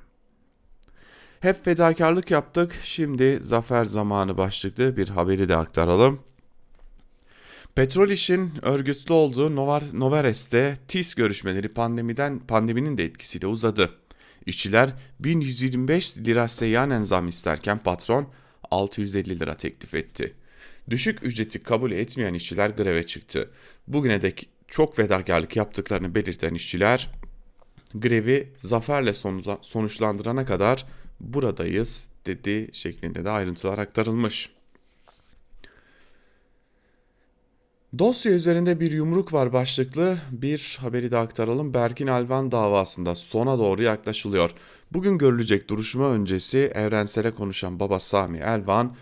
Hep 1.41 1.65
fedakarlık 1.65 2.31
yaptık. 2.31 2.79
Şimdi 2.85 3.41
zafer 3.43 3.85
zamanı 3.85 4.39
başlıklı 4.39 4.97
bir 4.97 5.09
haberi 5.09 5.49
de 5.49 5.57
aktaralım. 5.57 6.21
Petrol 7.75 8.09
işin 8.09 8.53
örgütlü 8.63 9.15
olduğu 9.15 9.57
Novar, 9.57 9.85
Novares'te 9.93 10.77
TİS 10.89 11.15
görüşmeleri 11.15 11.69
pandemiden 11.69 12.39
pandeminin 12.39 12.99
de 12.99 13.05
etkisiyle 13.05 13.47
uzadı. 13.47 13.91
İşçiler 14.47 14.91
1125 15.21 16.19
lira 16.19 16.49
seyyanen 16.49 17.05
zam 17.05 17.29
isterken 17.29 17.79
patron 17.79 18.29
650 18.71 19.41
lira 19.41 19.57
teklif 19.57 19.95
etti. 19.95 20.35
Düşük 20.91 21.23
ücreti 21.23 21.61
kabul 21.61 21.93
etmeyen 21.93 22.35
işçiler 22.35 22.71
greve 22.71 23.07
çıktı. 23.07 23.51
Bugüne 23.89 24.23
dek 24.23 24.49
çok 24.69 24.97
fedakarlık 24.97 25.57
yaptıklarını 25.57 26.15
belirten 26.15 26.55
işçiler 26.55 27.11
grevi 27.95 28.53
zaferle 28.59 29.13
sonuçlandırana 29.63 30.45
kadar 30.45 30.87
buradayız 31.21 32.09
dedi 32.27 32.69
şeklinde 32.73 33.25
de 33.25 33.31
ayrıntılar 33.31 33.79
aktarılmış. 33.79 34.51
Dosya 37.99 38.33
üzerinde 38.33 38.81
bir 38.81 38.93
yumruk 38.93 39.33
var 39.33 39.53
başlıklı 39.53 40.19
bir 40.31 40.79
haberi 40.81 41.11
de 41.11 41.19
aktaralım. 41.19 41.75
Berkin 41.75 42.07
Alvan 42.07 42.53
davasında 42.53 43.15
sona 43.15 43.59
doğru 43.59 43.83
yaklaşılıyor. 43.83 44.51
Bugün 44.93 45.19
görülecek 45.19 45.69
duruşma 45.69 46.11
öncesi 46.11 46.59
evrensele 46.59 47.31
konuşan 47.35 47.81
baba 47.81 48.01
Sami 48.01 48.39
Elvan 48.39 48.97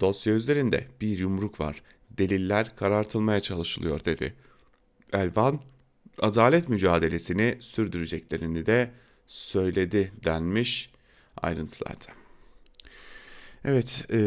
dosya 0.00 0.34
üzerinde 0.34 0.86
bir 1.00 1.18
yumruk 1.18 1.60
var. 1.60 1.82
deliller 2.10 2.76
karartılmaya 2.76 3.40
çalışılıyor 3.40 4.04
dedi. 4.04 4.34
Elvan 5.12 5.60
adalet 6.18 6.68
mücadelesini 6.68 7.56
sürdüreceklerini 7.60 8.66
de 8.66 8.90
söyledi 9.26 10.12
denmiş 10.24 10.90
ayrıntılarda. 11.42 12.25
Evet, 13.68 14.06
e, 14.10 14.18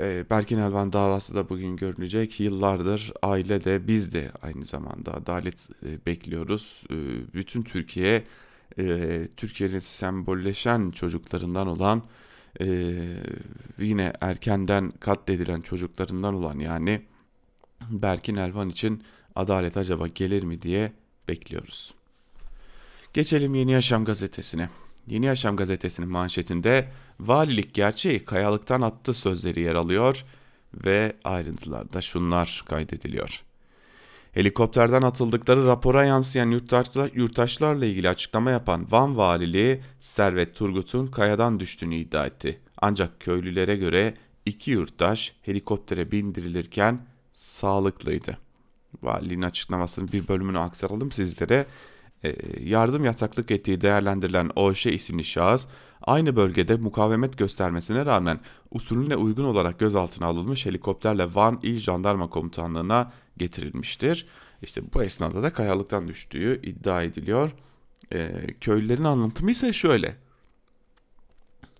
e, 0.00 0.24
Berkin 0.30 0.58
Elvan 0.58 0.92
davası 0.92 1.34
da 1.34 1.48
bugün 1.48 1.76
görünecek. 1.76 2.40
Yıllardır 2.40 3.12
aile 3.22 3.64
de 3.64 3.86
biz 3.88 4.14
de 4.14 4.30
aynı 4.42 4.64
zamanda 4.64 5.14
adalet 5.14 5.68
e, 5.86 6.06
bekliyoruz. 6.06 6.84
E, 6.90 6.94
bütün 7.34 7.62
Türkiye, 7.62 8.24
e, 8.78 9.28
Türkiye'nin 9.36 9.78
sembolleşen 9.78 10.90
çocuklarından 10.90 11.66
olan, 11.66 12.02
e, 12.60 12.66
yine 13.78 14.12
erkenden 14.20 14.90
katledilen 15.00 15.60
çocuklarından 15.60 16.34
olan 16.34 16.58
yani 16.58 17.02
Berkin 17.90 18.34
Elvan 18.34 18.68
için 18.68 19.02
adalet 19.34 19.76
acaba 19.76 20.06
gelir 20.06 20.42
mi 20.42 20.62
diye 20.62 20.92
bekliyoruz. 21.28 21.94
Geçelim 23.12 23.54
Yeni 23.54 23.72
Yaşam 23.72 24.04
gazetesine. 24.04 24.68
Yeni 25.06 25.26
Yaşam 25.26 25.56
gazetesinin 25.56 26.08
manşetinde 26.08 26.88
valilik 27.20 27.74
gerçeği 27.74 28.24
kayalıktan 28.24 28.80
attı 28.80 29.14
sözleri 29.14 29.60
yer 29.60 29.74
alıyor 29.74 30.24
ve 30.74 31.16
ayrıntılarda 31.24 32.00
şunlar 32.00 32.62
kaydediliyor. 32.68 33.42
Helikopterden 34.32 35.02
atıldıkları 35.02 35.66
rapora 35.66 36.04
yansıyan 36.04 36.50
yurttaşlar, 36.50 37.10
yurttaşlarla 37.14 37.84
ilgili 37.86 38.08
açıklama 38.08 38.50
yapan 38.50 38.86
Van 38.90 39.16
Valiliği 39.16 39.80
Servet 40.00 40.54
Turgut'un 40.54 41.06
kayadan 41.06 41.60
düştüğünü 41.60 41.96
iddia 41.96 42.26
etti. 42.26 42.60
Ancak 42.78 43.20
köylülere 43.20 43.76
göre 43.76 44.14
iki 44.46 44.70
yurttaş 44.70 45.32
helikoptere 45.42 46.12
bindirilirken 46.12 47.06
sağlıklıydı. 47.32 48.38
Valiliğin 49.02 49.42
açıklamasının 49.42 50.12
bir 50.12 50.28
bölümünü 50.28 50.58
aktaralım 50.58 51.12
sizlere. 51.12 51.66
E, 52.24 52.36
yardım 52.60 53.04
yataklık 53.04 53.50
ettiği 53.50 53.80
değerlendirilen 53.80 54.50
OŞ 54.56 54.86
isimli 54.86 55.24
şahıs 55.24 55.66
aynı 56.02 56.36
bölgede 56.36 56.76
mukavemet 56.76 57.38
göstermesine 57.38 58.06
rağmen 58.06 58.40
usulüne 58.70 59.16
uygun 59.16 59.44
olarak 59.44 59.78
gözaltına 59.78 60.26
alınmış 60.26 60.66
helikopterle 60.66 61.34
Van 61.34 61.60
İl 61.62 61.76
Jandarma 61.76 62.30
Komutanlığı'na 62.30 63.12
getirilmiştir. 63.36 64.26
İşte 64.62 64.82
bu 64.94 65.02
esnada 65.02 65.42
da 65.42 65.52
kayalıktan 65.52 66.08
düştüğü 66.08 66.60
iddia 66.62 67.02
ediliyor. 67.02 67.50
E, 68.12 68.46
köylülerin 68.60 69.04
anlatımı 69.04 69.50
ise 69.50 69.72
şöyle. 69.72 70.16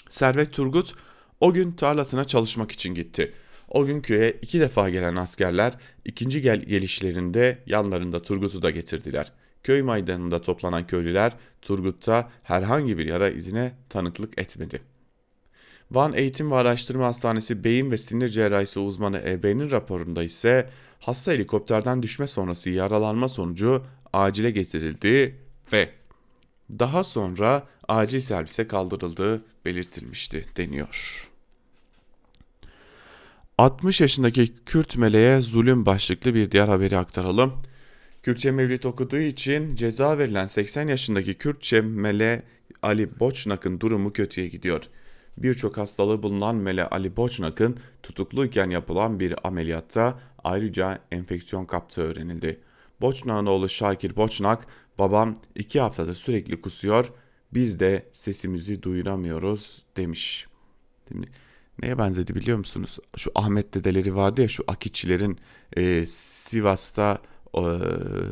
Servet 0.09 0.53
Turgut 0.53 0.95
o 1.41 1.53
gün 1.53 1.73
tarlasına 1.73 2.25
çalışmak 2.25 2.73
için 2.73 2.95
gitti. 2.95 3.33
O 3.69 3.87
gün 3.87 4.01
köye 4.01 4.39
iki 4.43 4.61
defa 4.61 4.91
gelen 4.91 5.17
askerler 5.17 5.75
ikinci 6.05 6.43
gel 6.43 6.61
gelişlerinde 6.63 7.59
yanlarında 7.67 8.23
Turgut'u 8.23 8.63
da 8.63 8.71
getirdiler. 8.71 9.33
Köy 9.63 9.83
meydanında 9.83 10.41
toplanan 10.41 10.87
köylüler 10.87 11.33
Turgut'ta 11.63 12.31
herhangi 12.43 12.99
bir 12.99 13.07
yara 13.07 13.29
izine 13.31 13.73
tanıklık 13.89 14.41
etmedi. 14.41 14.81
Van 15.91 16.13
Eğitim 16.13 16.51
ve 16.51 16.55
Araştırma 16.55 17.07
Hastanesi 17.07 17.65
beyin 17.65 17.91
ve 17.91 17.97
sinir 17.97 18.29
cerrahisi 18.29 18.79
uzmanı 18.79 19.19
EB'nin 19.19 19.71
raporunda 19.71 20.23
ise 20.23 20.71
hasta 21.01 21.33
helikopterden 21.33 22.03
düşme 22.03 22.27
sonrası 22.27 22.71
yaralanma 22.71 23.29
sonucu 23.29 23.85
acile 24.13 24.51
getirildi 24.51 25.37
ve 25.73 25.91
daha 26.79 27.05
sonra 27.05 27.67
acil 27.89 28.21
servise 28.21 28.69
kaldırıldığı 28.69 29.45
belirtilmişti 29.65 30.47
deniyor. 30.57 31.29
60 33.59 34.01
yaşındaki 34.01 34.55
Kürt 34.67 34.97
meleğe 34.97 35.41
zulüm 35.41 35.87
başlıklı 35.87 36.35
bir 36.35 36.51
diğer 36.51 36.69
haberi 36.69 36.99
aktaralım. 36.99 37.53
Kürtçe 38.23 38.51
mevlit 38.51 38.87
okuduğu 38.87 39.19
için 39.19 39.75
ceza 39.75 40.19
verilen 40.19 40.47
80 40.47 40.89
yaşındaki 40.89 41.35
Kürtçe 41.35 41.81
Mele 41.81 42.43
Ali 42.83 43.21
Boçnak'ın 43.21 43.81
durumu 43.81 44.13
kötüye 44.13 44.49
gidiyor. 44.49 44.83
Birçok 45.37 45.77
hastalığı 45.77 46.23
bulunan 46.23 46.57
Mele 46.57 46.89
Ali 46.89 47.17
Boçnak'ın 47.17 47.77
tutukluyken 48.03 48.71
yapılan 48.71 49.21
bir 49.21 49.47
ameliyatta 49.49 50.21
ayrıca 50.45 50.99
enfeksiyon 51.13 51.67
kaptığı 51.67 52.03
öğrenildi. 52.03 52.61
Boçnak'ın 53.01 53.47
oğlu 53.47 53.69
Şakir 53.69 54.17
Boçnak, 54.17 54.67
babam 54.99 55.35
iki 55.55 55.81
haftadır 55.81 56.15
sürekli 56.15 56.61
kusuyor, 56.61 57.13
biz 57.55 57.81
de 57.81 58.07
sesimizi 58.13 58.83
duyuramıyoruz 58.83 59.83
demiş. 59.97 60.47
Değil 61.11 61.27
Neye 61.83 61.99
benzedi 61.99 62.35
biliyor 62.35 62.59
musunuz? 62.59 62.99
Şu 63.17 63.31
Ahmet 63.35 63.75
dedeleri 63.75 64.17
vardı 64.17 64.43
ya 64.43 64.49
şu 64.49 64.65
Akiçilerin 64.67 65.39
e, 65.77 66.07
Sivas'ta 66.07 67.19
e, 67.55 67.63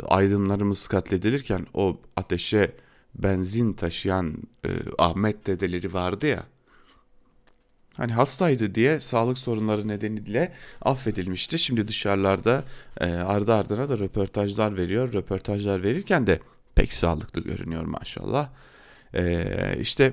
aydınlarımız 0.09 0.87
katledilirken 0.89 1.67
o 1.75 2.01
ateşe 2.17 2.73
benzin 3.15 3.73
taşıyan 3.73 4.37
e, 4.65 4.69
Ahmet 4.99 5.47
dedeleri 5.47 5.93
vardı 5.93 6.27
ya. 6.27 6.45
Hani 7.97 8.13
hastaydı 8.13 8.75
diye 8.75 9.01
sağlık 9.01 9.39
sorunları 9.39 9.89
nedeniyle 9.89 10.53
affedilmişti. 10.83 11.59
Şimdi 11.59 11.89
dışarılarda 11.89 12.65
e, 13.01 13.07
ardı 13.07 13.55
ardına 13.55 13.89
da 13.89 13.99
röportajlar 13.99 14.77
veriyor. 14.77 15.13
Röportajlar 15.13 15.83
verirken 15.83 16.27
de 16.27 16.41
pek 16.75 16.93
sağlıklı 16.93 17.41
görünüyor 17.41 17.85
maşallah. 17.85 18.49
E, 19.15 19.45
işte 19.81 20.13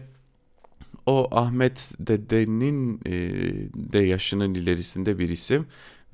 o 1.06 1.28
Ahmet 1.32 1.92
dedenin 2.00 3.02
e, 3.06 3.12
de 3.76 4.00
yaşının 4.00 4.54
ilerisinde 4.54 5.20
bir 5.20 5.30
isim 5.30 5.68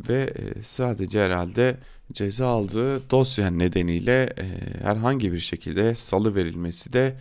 ve 0.09 0.33
e, 0.37 0.63
sadece 0.63 1.21
herhalde 1.21 1.77
ceza 2.13 2.47
aldığı 2.47 3.09
dosya 3.09 3.51
nedeniyle 3.51 4.33
e, 4.37 4.45
herhangi 4.83 5.33
bir 5.33 5.39
şekilde 5.39 5.95
salı 5.95 6.35
verilmesi 6.35 6.93
de 6.93 7.17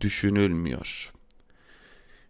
düşünülmüyor. 0.00 1.12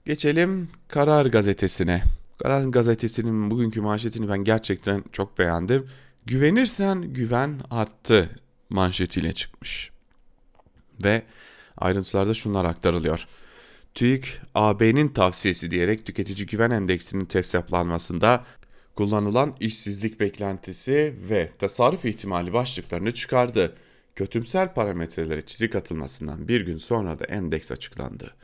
Geçelim 0.07 0.69
Karar 0.89 1.27
Gazetesi'ne. 1.27 2.03
Karar 2.43 2.65
Gazetesi'nin 2.65 3.51
bugünkü 3.51 3.81
manşetini 3.81 4.29
ben 4.29 4.45
gerçekten 4.45 5.05
çok 5.13 5.39
beğendim. 5.39 5.87
Güvenirsen 6.27 7.03
güven 7.03 7.61
arttı 7.71 8.31
manşetiyle 8.71 9.33
çıkmış. 9.33 9.91
Ve 11.05 11.23
ayrıntılarda 11.77 12.35
şunlar 12.35 12.65
aktarılıyor. 12.65 13.27
TÜİK, 13.95 14.41
AB'nin 14.55 15.09
tavsiyesi 15.09 15.71
diyerek 15.71 16.07
tüketici 16.07 16.47
güven 16.47 16.71
endeksinin 16.71 17.29
hesaplanmasında 17.33 18.45
kullanılan 18.99 19.55
işsizlik 19.61 20.21
beklentisi 20.21 21.15
ve 21.31 21.51
tasarruf 21.59 22.05
ihtimali 22.05 22.53
başlıklarını 22.53 23.15
çıkardı. 23.15 23.75
Kötümsel 24.17 24.75
parametrelere 24.75 25.43
çizik 25.43 25.75
atılmasından 25.75 26.49
bir 26.49 26.67
gün 26.67 26.77
sonra 26.77 27.19
da 27.19 27.25
endeks 27.25 27.73
açıklandı. 27.73 28.35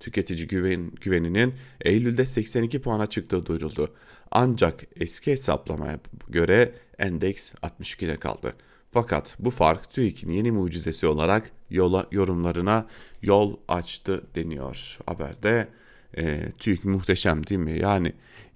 Tüketici 0.00 0.46
güven, 0.46 0.90
güveninin 1.00 1.54
Eylül'de 1.80 2.26
82 2.26 2.80
puana 2.80 3.06
çıktığı 3.06 3.46
duyuruldu. 3.46 3.94
Ancak 4.30 4.86
eski 4.96 5.30
hesaplamaya 5.30 6.00
göre 6.28 6.74
endeks 6.98 7.54
62'de 7.54 8.16
kaldı. 8.16 8.54
Fakat 8.90 9.36
bu 9.38 9.50
fark 9.50 9.90
TÜİK'in 9.90 10.30
yeni 10.30 10.52
mucizesi 10.52 11.06
olarak 11.06 11.50
yola 11.70 12.06
yorumlarına 12.12 12.86
yol 13.22 13.56
açtı 13.68 14.24
deniyor 14.34 14.98
haberde. 15.06 15.68
E, 16.16 16.52
TÜİK 16.58 16.84
muhteşem 16.84 17.46
değil 17.46 17.60
mi? 17.60 17.78
Yani 17.78 18.12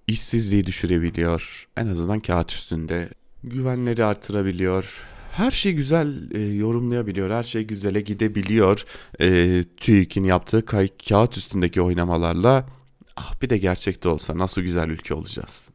işsizliği 0.06 0.64
düşürebiliyor. 0.64 1.68
En 1.76 1.86
azından 1.86 2.20
kağıt 2.20 2.52
üstünde. 2.52 3.08
Güvenleri 3.44 4.04
artırabiliyor. 4.04 5.04
Her 5.32 5.50
şey 5.50 5.72
güzel 5.72 6.30
e, 6.34 6.40
yorumlayabiliyor. 6.40 7.30
Her 7.30 7.42
şey 7.42 7.62
güzele 7.62 8.00
gidebiliyor. 8.00 8.84
E, 9.20 9.64
TÜİK'in 9.76 10.24
yaptığı 10.24 10.64
kay, 10.64 10.88
kağıt 11.08 11.36
üstündeki 11.36 11.80
oynamalarla 11.80 12.66
ah 13.16 13.42
bir 13.42 13.50
de 13.50 13.58
gerçekte 13.58 14.08
olsa 14.08 14.38
nasıl 14.38 14.62
güzel 14.62 14.88
ülke 14.88 15.14
olacağız. 15.14 15.70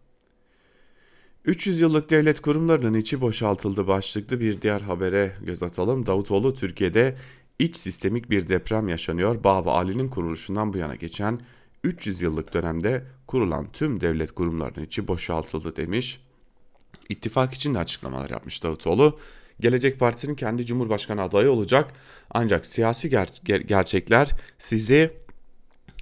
300 1.46 1.80
yıllık 1.80 2.10
devlet 2.10 2.40
kurumlarının 2.40 2.94
içi 2.94 3.22
boşaltıldı 3.22 3.88
başlıklı 3.88 4.40
bir 4.40 4.62
diğer 4.62 4.82
habere 4.82 5.32
göz 5.42 5.64
atalım. 5.64 6.06
Davutoğlu 6.06 6.54
Türkiye'de 6.54 7.16
iç 7.60 7.76
sistemik 7.76 8.30
bir 8.30 8.48
deprem 8.48 8.88
yaşanıyor. 8.88 9.44
Baba 9.44 9.74
Ali'nin 9.74 10.10
kuruluşundan 10.10 10.74
bu 10.74 10.78
yana 10.78 10.96
geçen 10.96 11.40
300 11.84 12.22
yıllık 12.22 12.54
dönemde 12.54 13.04
kurulan 13.28 13.72
tüm 13.72 14.02
devlet 14.02 14.32
kurumlarının 14.32 14.86
içi 14.86 15.08
boşaltıldı 15.08 15.76
demiş. 15.76 16.22
İttifak 17.10 17.54
için 17.54 17.74
de 17.74 17.80
açıklamalar 17.80 18.30
yapmış 18.30 18.64
Davutoğlu. 18.64 19.20
Gelecek 19.60 20.00
Partisi'nin 20.00 20.36
kendi 20.36 20.66
Cumhurbaşkanı 20.66 21.22
adayı 21.22 21.52
olacak 21.52 21.94
ancak 22.32 22.66
siyasi 22.66 23.10
ger- 23.10 23.44
ger- 23.44 23.64
gerçekler 23.64 24.32
sizi 24.58 25.12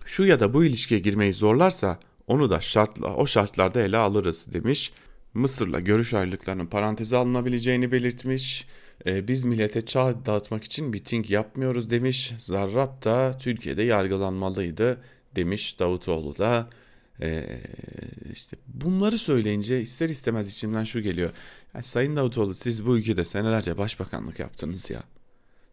şu 0.05 0.25
ya 0.25 0.39
da 0.39 0.53
bu 0.53 0.63
ilişkiye 0.63 0.99
girmeyi 0.99 1.33
zorlarsa 1.33 1.99
onu 2.27 2.49
da 2.49 2.61
şartla 2.61 3.15
o 3.15 3.27
şartlarda 3.27 3.81
ele 3.81 3.97
alırız 3.97 4.53
demiş. 4.53 4.93
Mısır'la 5.33 5.79
görüş 5.79 6.13
ayrılıklarının 6.13 6.65
paranteze 6.65 7.17
alınabileceğini 7.17 7.91
belirtmiş. 7.91 8.67
E, 9.05 9.27
biz 9.27 9.43
millete 9.43 9.85
çağ 9.85 10.25
dağıtmak 10.25 10.63
için 10.63 10.85
miting 10.85 11.31
yapmıyoruz 11.31 11.89
demiş. 11.89 12.33
Zarrab 12.37 13.03
da 13.03 13.37
Türkiye'de 13.37 13.83
yargılanmalıydı 13.83 15.01
demiş 15.37 15.79
Davutoğlu 15.79 16.37
da. 16.37 16.69
E, 17.21 17.45
işte 18.33 18.57
bunları 18.67 19.17
söyleyince 19.17 19.81
ister 19.81 20.09
istemez 20.09 20.53
içimden 20.53 20.83
şu 20.83 21.01
geliyor. 21.01 21.29
Ya 21.73 21.83
Sayın 21.83 22.15
Davutoğlu 22.15 22.53
siz 22.53 22.85
bu 22.85 22.97
ülkede 22.97 23.25
senelerce 23.25 23.77
başbakanlık 23.77 24.39
yaptınız 24.39 24.89
ya. 24.89 25.03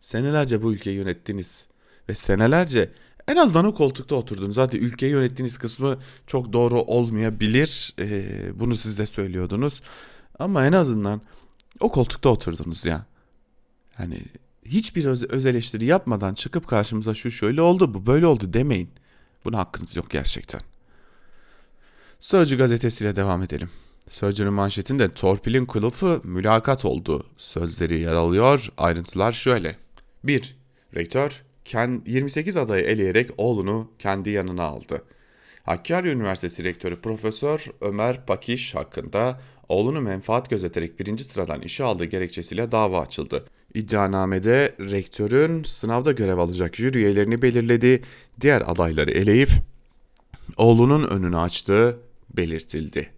Senelerce 0.01 0.63
bu 0.63 0.73
ülkeyi 0.73 0.97
yönettiniz. 0.97 1.69
Ve 2.09 2.15
senelerce 2.15 2.91
en 3.29 3.37
azından 3.37 3.65
o 3.65 3.75
koltukta 3.75 4.15
oturdunuz. 4.15 4.55
Zaten 4.55 4.79
ülkeyi 4.79 5.13
yönettiğiniz 5.13 5.59
kısmı 5.59 5.99
çok 6.27 6.53
doğru 6.53 6.81
olmayabilir. 6.81 7.95
Ee, 7.99 8.61
bunu 8.61 8.77
siz 8.77 8.99
de 8.99 9.07
söylüyordunuz. 9.07 9.83
Ama 10.39 10.67
en 10.67 10.73
azından 10.73 11.21
o 11.81 11.93
koltukta 11.93 12.29
oturdunuz 12.29 12.87
ya. 12.87 13.07
Yani 13.99 14.19
hiçbir 14.65 15.05
öz, 15.05 15.25
öz 15.25 15.47
eleştiri 15.47 15.85
yapmadan 15.85 16.35
çıkıp 16.35 16.67
karşımıza 16.67 17.15
şu 17.15 17.31
şöyle 17.31 17.63
oldu 17.63 17.95
bu 17.95 18.07
böyle 18.07 18.27
oldu 18.27 18.53
demeyin. 18.53 18.91
Buna 19.45 19.59
hakkınız 19.59 19.97
yok 19.97 20.11
gerçekten. 20.11 20.61
Sözcü 22.19 22.59
gazetesiyle 22.59 23.17
devam 23.17 23.43
edelim. 23.43 23.71
Sözcünün 24.09 24.53
manşetinde 24.53 25.15
torpilin 25.15 25.67
kılıfı 25.67 26.21
mülakat 26.25 26.85
oldu. 26.85 27.27
Sözleri 27.39 28.01
yer 28.01 28.13
alıyor. 28.13 28.69
Ayrıntılar 28.77 29.33
şöyle. 29.33 29.77
1. 30.25 30.57
Rektör 30.95 31.43
28 32.07 32.57
adayı 32.57 32.85
eleyerek 32.85 33.31
oğlunu 33.37 33.91
kendi 33.99 34.31
yanına 34.31 34.63
aldı. 34.63 35.03
Hakkari 35.63 36.09
Üniversitesi 36.09 36.65
Rektörü 36.65 37.01
Profesör 37.01 37.67
Ömer 37.81 38.27
Pakiş 38.27 38.75
hakkında 38.75 39.41
oğlunu 39.69 40.01
menfaat 40.01 40.51
gözeterek 40.51 41.01
birinci 41.01 41.25
sıradan 41.25 41.63
işe 41.63 41.85
aldığı 41.85 42.05
gerekçesiyle 42.05 42.73
dava 42.73 43.01
açıldı. 43.01 43.45
İddianamede 43.75 44.75
rektörün 44.81 45.63
sınavda 45.63 46.13
görev 46.13 46.39
alacak 46.39 46.77
jüri 46.77 46.99
üyelerini 46.99 47.43
belirledi, 47.43 48.03
diğer 48.41 48.63
adayları 48.71 49.11
eleyip 49.11 49.51
oğlunun 50.57 51.09
önünü 51.09 51.37
açtığı 51.37 51.99
belirtildi. 52.37 53.11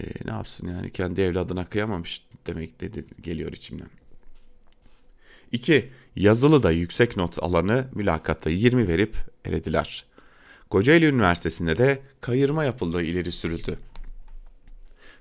E, 0.00 0.04
ne 0.24 0.32
yapsın 0.32 0.68
yani 0.68 0.90
kendi 0.90 1.20
evladına 1.20 1.64
kıyamamış 1.64 2.22
demek 2.46 2.80
dedi 2.80 3.04
geliyor 3.22 3.52
içimden. 3.52 3.88
2. 5.52 5.90
Yazılıda 6.16 6.70
yüksek 6.70 7.16
not 7.16 7.42
alanı 7.42 7.88
mülakatta 7.94 8.50
20 8.50 8.88
verip 8.88 9.16
elediler. 9.44 10.04
Kocaeli 10.70 11.06
Üniversitesi'nde 11.06 11.78
de 11.78 11.98
kayırma 12.20 12.64
yapıldığı 12.64 13.02
ileri 13.02 13.32
sürüldü. 13.32 13.78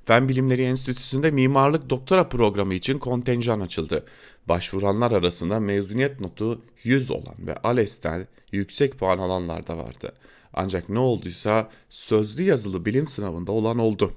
Fen 0.05 0.29
Bilimleri 0.29 0.61
Enstitüsü'nde 0.63 1.31
mimarlık 1.31 1.89
doktora 1.89 2.29
programı 2.29 2.73
için 2.73 2.99
kontenjan 2.99 3.59
açıldı. 3.59 4.05
Başvuranlar 4.47 5.11
arasında 5.11 5.59
mezuniyet 5.59 6.19
notu 6.19 6.61
100 6.83 7.11
olan 7.11 7.35
ve 7.39 7.57
ALES'ten 7.57 8.27
yüksek 8.51 8.99
puan 8.99 9.17
alanlar 9.17 9.67
da 9.67 9.77
vardı. 9.77 10.13
Ancak 10.53 10.89
ne 10.89 10.99
olduysa 10.99 11.69
sözlü 11.89 12.43
yazılı 12.43 12.85
bilim 12.85 13.07
sınavında 13.07 13.51
olan 13.51 13.77
oldu. 13.77 14.13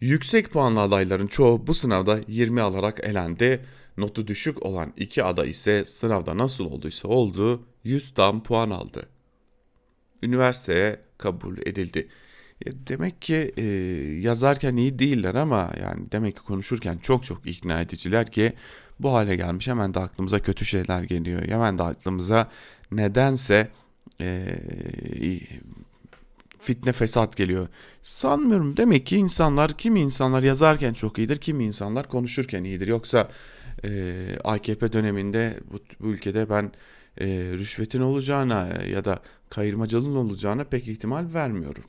Yüksek 0.00 0.50
puanlı 0.50 0.80
adayların 0.80 1.26
çoğu 1.26 1.66
bu 1.66 1.74
sınavda 1.74 2.20
20 2.28 2.60
alarak 2.60 3.04
elendi. 3.04 3.64
Notu 3.96 4.26
düşük 4.26 4.66
olan 4.66 4.92
iki 4.96 5.24
aday 5.24 5.50
ise 5.50 5.84
sınavda 5.84 6.38
nasıl 6.38 6.64
olduysa 6.64 7.08
oldu 7.08 7.62
100 7.84 8.14
tam 8.14 8.42
puan 8.42 8.70
aldı. 8.70 9.08
Üniversiteye 10.22 11.00
kabul 11.18 11.58
edildi. 11.58 12.08
Demek 12.66 13.22
ki 13.22 13.52
e, 13.56 13.64
yazarken 14.20 14.76
iyi 14.76 14.98
değiller 14.98 15.34
ama 15.34 15.70
yani 15.82 16.12
demek 16.12 16.36
ki 16.36 16.42
konuşurken 16.42 16.98
çok 16.98 17.24
çok 17.24 17.46
ikna 17.46 17.80
ediciler 17.80 18.26
ki 18.26 18.52
bu 19.00 19.12
hale 19.12 19.36
gelmiş 19.36 19.68
hemen 19.68 19.94
de 19.94 20.00
aklımıza 20.00 20.42
kötü 20.42 20.64
şeyler 20.64 21.02
geliyor. 21.02 21.48
Hemen 21.48 21.78
de 21.78 21.82
aklımıza 21.82 22.50
nedense 22.92 23.70
e, 24.20 24.58
fitne 26.60 26.92
fesat 26.92 27.36
geliyor. 27.36 27.68
Sanmıyorum 28.02 28.76
demek 28.76 29.06
ki 29.06 29.16
insanlar 29.16 29.72
kimi 29.72 30.00
insanlar 30.00 30.42
yazarken 30.42 30.92
çok 30.94 31.18
iyidir 31.18 31.36
kimi 31.36 31.64
insanlar 31.64 32.08
konuşurken 32.08 32.64
iyidir. 32.64 32.88
Yoksa 32.88 33.30
e, 33.84 34.12
AKP 34.44 34.92
döneminde 34.92 35.60
bu, 35.72 35.78
bu 36.00 36.06
ülkede 36.06 36.50
ben 36.50 36.72
e, 37.20 37.26
rüşvetin 37.52 38.00
olacağına 38.00 38.68
ya 38.92 39.04
da 39.04 39.18
kayırmacılığın 39.50 40.16
olacağına 40.16 40.64
pek 40.64 40.88
ihtimal 40.88 41.34
vermiyorum 41.34 41.84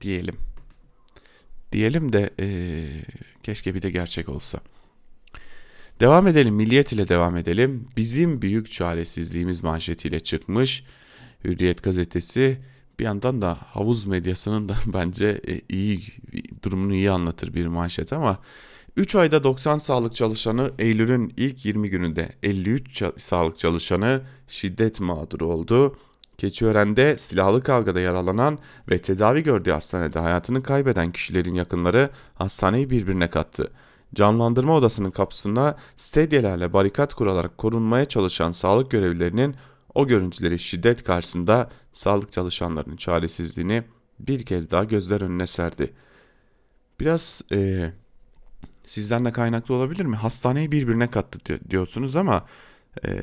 diyelim. 0.00 0.36
Diyelim 1.72 2.12
de 2.12 2.30
e, 2.40 2.46
keşke 3.42 3.74
bir 3.74 3.82
de 3.82 3.90
gerçek 3.90 4.28
olsa. 4.28 4.60
Devam 6.00 6.26
edelim, 6.26 6.54
Milliyet 6.54 6.92
ile 6.92 7.08
devam 7.08 7.36
edelim. 7.36 7.88
Bizim 7.96 8.42
büyük 8.42 8.72
çaresizliğimiz 8.72 9.62
manşetiyle 9.62 10.20
çıkmış. 10.20 10.84
Hürriyet 11.44 11.82
gazetesi 11.82 12.58
bir 12.98 13.04
yandan 13.04 13.42
da 13.42 13.58
havuz 13.60 14.06
medyasının 14.06 14.68
da 14.68 14.76
bence 14.86 15.40
e, 15.48 15.60
iyi 15.68 16.02
durumunu 16.64 16.94
iyi 16.94 17.10
anlatır 17.10 17.54
bir 17.54 17.66
manşet 17.66 18.12
ama 18.12 18.38
3 18.96 19.14
ayda 19.14 19.44
90 19.44 19.78
sağlık 19.78 20.14
çalışanı 20.14 20.72
Eylül'ün 20.78 21.32
ilk 21.36 21.64
20 21.64 21.90
gününde 21.90 22.32
53 22.42 23.02
sağlık 23.16 23.58
çalışanı 23.58 24.22
şiddet 24.48 25.00
mağduru 25.00 25.46
oldu. 25.46 25.96
Keçiören'de 26.42 27.18
silahlı 27.18 27.62
kavgada 27.62 28.00
yaralanan 28.00 28.58
ve 28.90 29.00
tedavi 29.00 29.42
gördüğü 29.42 29.70
hastanede 29.70 30.18
hayatını 30.18 30.62
kaybeden 30.62 31.12
kişilerin 31.12 31.54
yakınları 31.54 32.10
hastaneyi 32.34 32.90
birbirine 32.90 33.30
kattı. 33.30 33.72
Canlandırma 34.14 34.76
odasının 34.76 35.10
kapısında 35.10 35.78
stedyelerle 35.96 36.72
barikat 36.72 37.14
kurularak 37.14 37.58
korunmaya 37.58 38.04
çalışan 38.08 38.52
sağlık 38.52 38.90
görevlilerinin 38.90 39.56
o 39.94 40.06
görüntüleri 40.06 40.58
şiddet 40.58 41.04
karşısında 41.04 41.70
sağlık 41.92 42.32
çalışanlarının 42.32 42.96
çaresizliğini 42.96 43.82
bir 44.18 44.44
kez 44.44 44.70
daha 44.70 44.84
gözler 44.84 45.20
önüne 45.20 45.46
serdi. 45.46 45.92
Biraz 47.00 47.42
e, 47.52 47.90
sizden 48.86 49.24
de 49.24 49.32
kaynaklı 49.32 49.74
olabilir 49.74 50.04
mi? 50.04 50.16
Hastaneyi 50.16 50.72
birbirine 50.72 51.10
kattı 51.10 51.60
diyorsunuz 51.70 52.16
ama 52.16 52.46
e, 53.06 53.20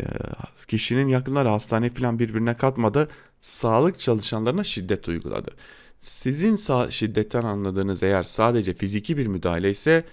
kişinin 0.67 1.07
yakınları 1.07 1.49
hastane 1.49 1.89
falan 1.89 2.19
birbirine 2.19 2.57
katmadı. 2.57 3.09
Sağlık 3.39 3.99
çalışanlarına 3.99 4.63
şiddet 4.63 5.07
uyguladı. 5.07 5.51
Sizin 5.97 6.55
şiddetten 6.89 7.43
anladığınız 7.43 8.03
eğer 8.03 8.23
sadece 8.23 8.73
fiziki 8.73 9.17
bir 9.17 9.27
müdahale 9.27 9.69
ise 9.69 10.03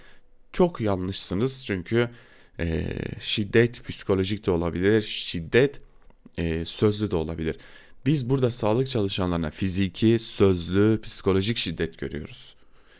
çok 0.53 0.81
yanlışsınız. 0.81 1.65
Çünkü 1.65 2.09
e, 2.59 2.95
şiddet 3.19 3.83
psikolojik 3.87 4.45
de 4.45 4.51
olabilir, 4.51 5.01
şiddet 5.01 5.81
e, 6.37 6.65
sözlü 6.65 7.11
de 7.11 7.15
olabilir. 7.15 7.57
Biz 8.05 8.29
burada 8.29 8.51
sağlık 8.51 8.89
çalışanlarına 8.89 9.51
fiziki, 9.51 10.19
sözlü, 10.19 11.01
psikolojik 11.03 11.57
şiddet 11.57 11.97
görüyoruz. 11.97 12.55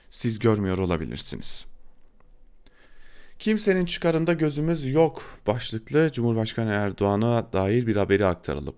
Siz 0.10 0.40
görmüyor 0.40 0.78
olabilirsiniz. 0.78 1.66
Kimsenin 3.40 3.86
çıkarında 3.86 4.34
gözümüz 4.34 4.92
yok 4.92 5.22
başlıklı 5.48 6.12
Cumhurbaşkanı 6.12 6.72
Erdoğan'a 6.72 7.54
dair 7.54 7.88
bir 7.88 7.96
haberi 7.96 8.26
aktaralım. 8.26 8.76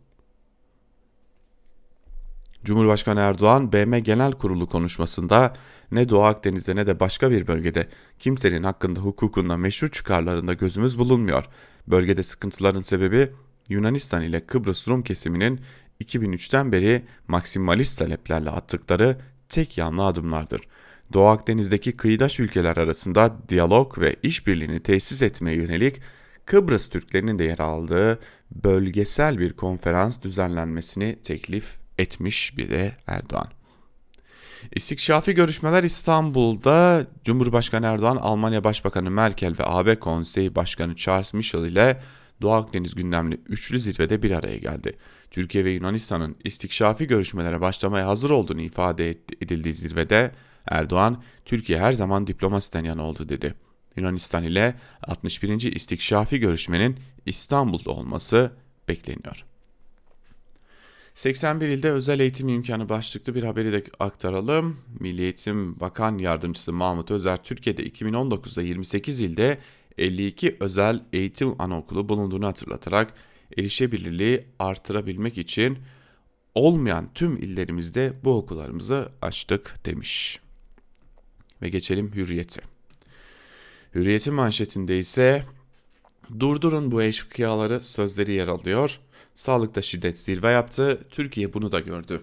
Cumhurbaşkanı 2.63 3.19
Erdoğan 3.19 3.74
BM 3.74 4.00
Genel 4.00 4.32
Kurulu 4.32 4.69
konuşmasında 4.69 5.54
ne 5.91 6.10
Doğu 6.10 6.24
Akdeniz'de 6.24 6.76
ne 6.76 6.88
de 6.88 7.00
başka 7.00 7.32
bir 7.32 7.48
bölgede 7.48 7.88
kimsenin 8.19 8.63
hakkında 8.63 9.00
hukukunda 9.00 9.58
meşru 9.58 9.91
çıkarlarında 9.91 10.54
gözümüz 10.54 11.00
bulunmuyor. 11.00 11.45
Bölgede 11.88 12.24
sıkıntıların 12.24 12.82
sebebi 12.82 13.32
Yunanistan 13.69 14.22
ile 14.22 14.45
Kıbrıs 14.45 14.88
Rum 14.88 15.04
kesiminin 15.04 15.62
2003'ten 16.04 16.72
beri 16.72 17.06
maksimalist 17.28 18.00
taleplerle 18.00 18.50
attıkları 18.50 19.17
tek 19.50 19.78
yanlı 19.78 20.06
adımlardır. 20.06 20.62
Doğu 21.13 21.28
Akdeniz'deki 21.28 21.98
kıyıdaş 21.98 22.39
ülkeler 22.39 22.78
arasında 22.78 23.38
diyalog 23.50 23.98
ve 23.98 24.15
işbirliğini 24.24 24.80
tesis 24.80 25.22
etmeye 25.22 25.58
yönelik 25.58 26.02
Kıbrıs 26.45 26.89
Türklerinin 26.89 27.39
de 27.39 27.43
yer 27.43 27.60
aldığı 27.60 28.19
bölgesel 28.52 29.39
bir 29.39 29.54
konferans 29.54 30.22
düzenlenmesini 30.22 31.15
teklif 31.24 31.80
etmiş 31.98 32.58
bir 32.58 32.69
de 32.69 32.98
Erdoğan. 33.08 33.48
İstikşafi 34.76 35.34
görüşmeler 35.34 35.84
İstanbul'da 35.84 37.08
Cumhurbaşkanı 37.24 37.86
Erdoğan, 37.86 38.15
Almanya 38.15 38.63
Başbakanı 38.63 39.12
Merkel 39.12 39.54
ve 39.60 39.63
AB 39.65 40.00
Konseyi 40.00 40.56
Başkanı 40.56 40.95
Charles 40.95 41.34
Michel 41.34 41.63
ile 41.63 42.02
Doğu 42.41 42.52
Akdeniz 42.52 42.95
gündemli 42.95 43.39
üçlü 43.48 43.80
zirvede 43.80 44.24
bir 44.24 44.32
araya 44.32 44.58
geldi. 44.58 44.98
Türkiye 45.32 45.65
ve 45.65 45.72
Yunanistan'ın 45.72 46.36
istikşafi 46.43 47.08
görüşmelere 47.08 47.62
başlamaya 47.62 48.08
hazır 48.08 48.30
olduğunu 48.30 48.62
ifade 48.62 49.10
edildiği 49.41 49.74
zirvede 49.74 50.32
Erdoğan, 50.69 51.23
Türkiye 51.45 51.79
her 51.79 51.93
zaman 51.93 52.27
diplomasiden 52.27 52.84
yana 52.84 53.03
oldu 53.03 53.29
dedi. 53.29 53.53
Yunanistan 53.95 54.43
ile 54.43 54.75
61. 55.03 55.62
istikşafi 55.62 56.39
görüşmenin 56.39 56.97
İstanbul'da 57.25 57.91
olması 57.91 58.51
bekleniyor. 58.88 59.45
81 61.15 61.67
ilde 61.67 61.91
özel 61.91 62.19
eğitim 62.19 62.49
imkanı 62.49 62.89
başlıklı 62.89 63.36
bir 63.36 63.43
haberi 63.43 63.73
de 63.73 63.84
aktaralım. 63.99 64.77
Milli 64.99 65.21
Eğitim 65.21 65.79
Bakan 65.79 66.17
Yardımcısı 66.17 66.73
Mahmut 66.73 67.12
Özer, 67.12 67.43
Türkiye'de 67.43 67.88
2019'da 67.88 68.62
28 68.62 69.21
ilde 69.21 69.58
52 69.97 70.58
özel 70.60 71.03
eğitim 71.13 71.62
anaokulu 71.62 72.10
bulunduğunu 72.10 72.47
hatırlatarak 72.47 73.13
erişebilirliği 73.58 74.45
artırabilmek 74.60 75.38
için 75.38 75.77
olmayan 76.55 77.10
tüm 77.13 77.38
illerimizde 77.38 78.13
bu 78.23 78.38
okullarımızı 78.38 79.12
açtık 79.21 79.75
demiş. 79.86 80.39
Ve 81.62 81.69
geçelim 81.69 82.12
Hürriyet'e. 82.15 82.62
Hürriyet'in 83.95 84.34
manşetinde 84.34 84.98
ise 84.98 85.45
durdurun 86.39 86.91
bu 86.91 87.02
eşkıyaları 87.02 87.84
sözleri 87.84 88.32
yer 88.32 88.48
alıyor. 88.48 89.00
Sağlıkta 89.36 89.82
şiddet 89.82 90.19
zirve 90.19 90.50
yaptı. 90.50 91.08
Türkiye 91.12 91.54
bunu 91.54 91.72
da 91.72 91.80
gördü. 91.80 92.22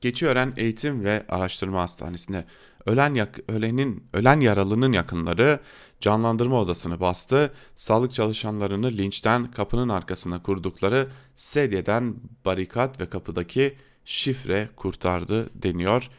Geçiören 0.00 0.52
Eğitim 0.56 1.04
ve 1.04 1.24
Araştırma 1.28 1.80
Hastanesi'nde 1.80 2.44
ölen 2.86 3.14
yak 3.14 3.38
ölenin 3.48 4.04
ölen 4.12 4.40
yaralının 4.40 4.92
yakınları 4.92 5.60
canlandırma 6.00 6.60
odasını 6.60 7.00
bastı. 7.00 7.52
Sağlık 7.76 8.12
çalışanlarını 8.12 8.92
linçten 8.92 9.50
kapının 9.50 9.88
arkasına 9.88 10.42
kurdukları 10.42 11.08
sedyeden 11.34 12.16
barikat 12.44 13.00
ve 13.00 13.08
kapıdaki 13.08 13.76
şifre 14.04 14.68
kurtardı 14.76 15.50
deniyor. 15.62 16.10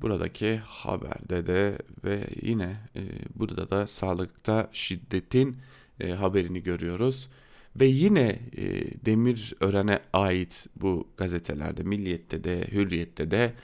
Buradaki 0.00 0.56
haberde 0.56 1.46
de 1.46 1.78
ve 2.04 2.26
yine 2.42 2.76
e, 2.96 3.02
burada 3.34 3.70
da 3.70 3.86
sağlıkta 3.86 4.68
şiddetin 4.72 5.56
e, 6.00 6.10
haberini 6.10 6.62
görüyoruz. 6.62 7.28
Ve 7.76 7.86
yine 7.86 8.38
e, 8.56 8.64
Demirören'e 9.06 10.00
ait 10.12 10.66
bu 10.76 11.08
gazetelerde 11.16 11.82
Milliyet'te 11.82 12.44
de 12.44 12.68
Hürriyet'te 12.72 13.30
de 13.30 13.54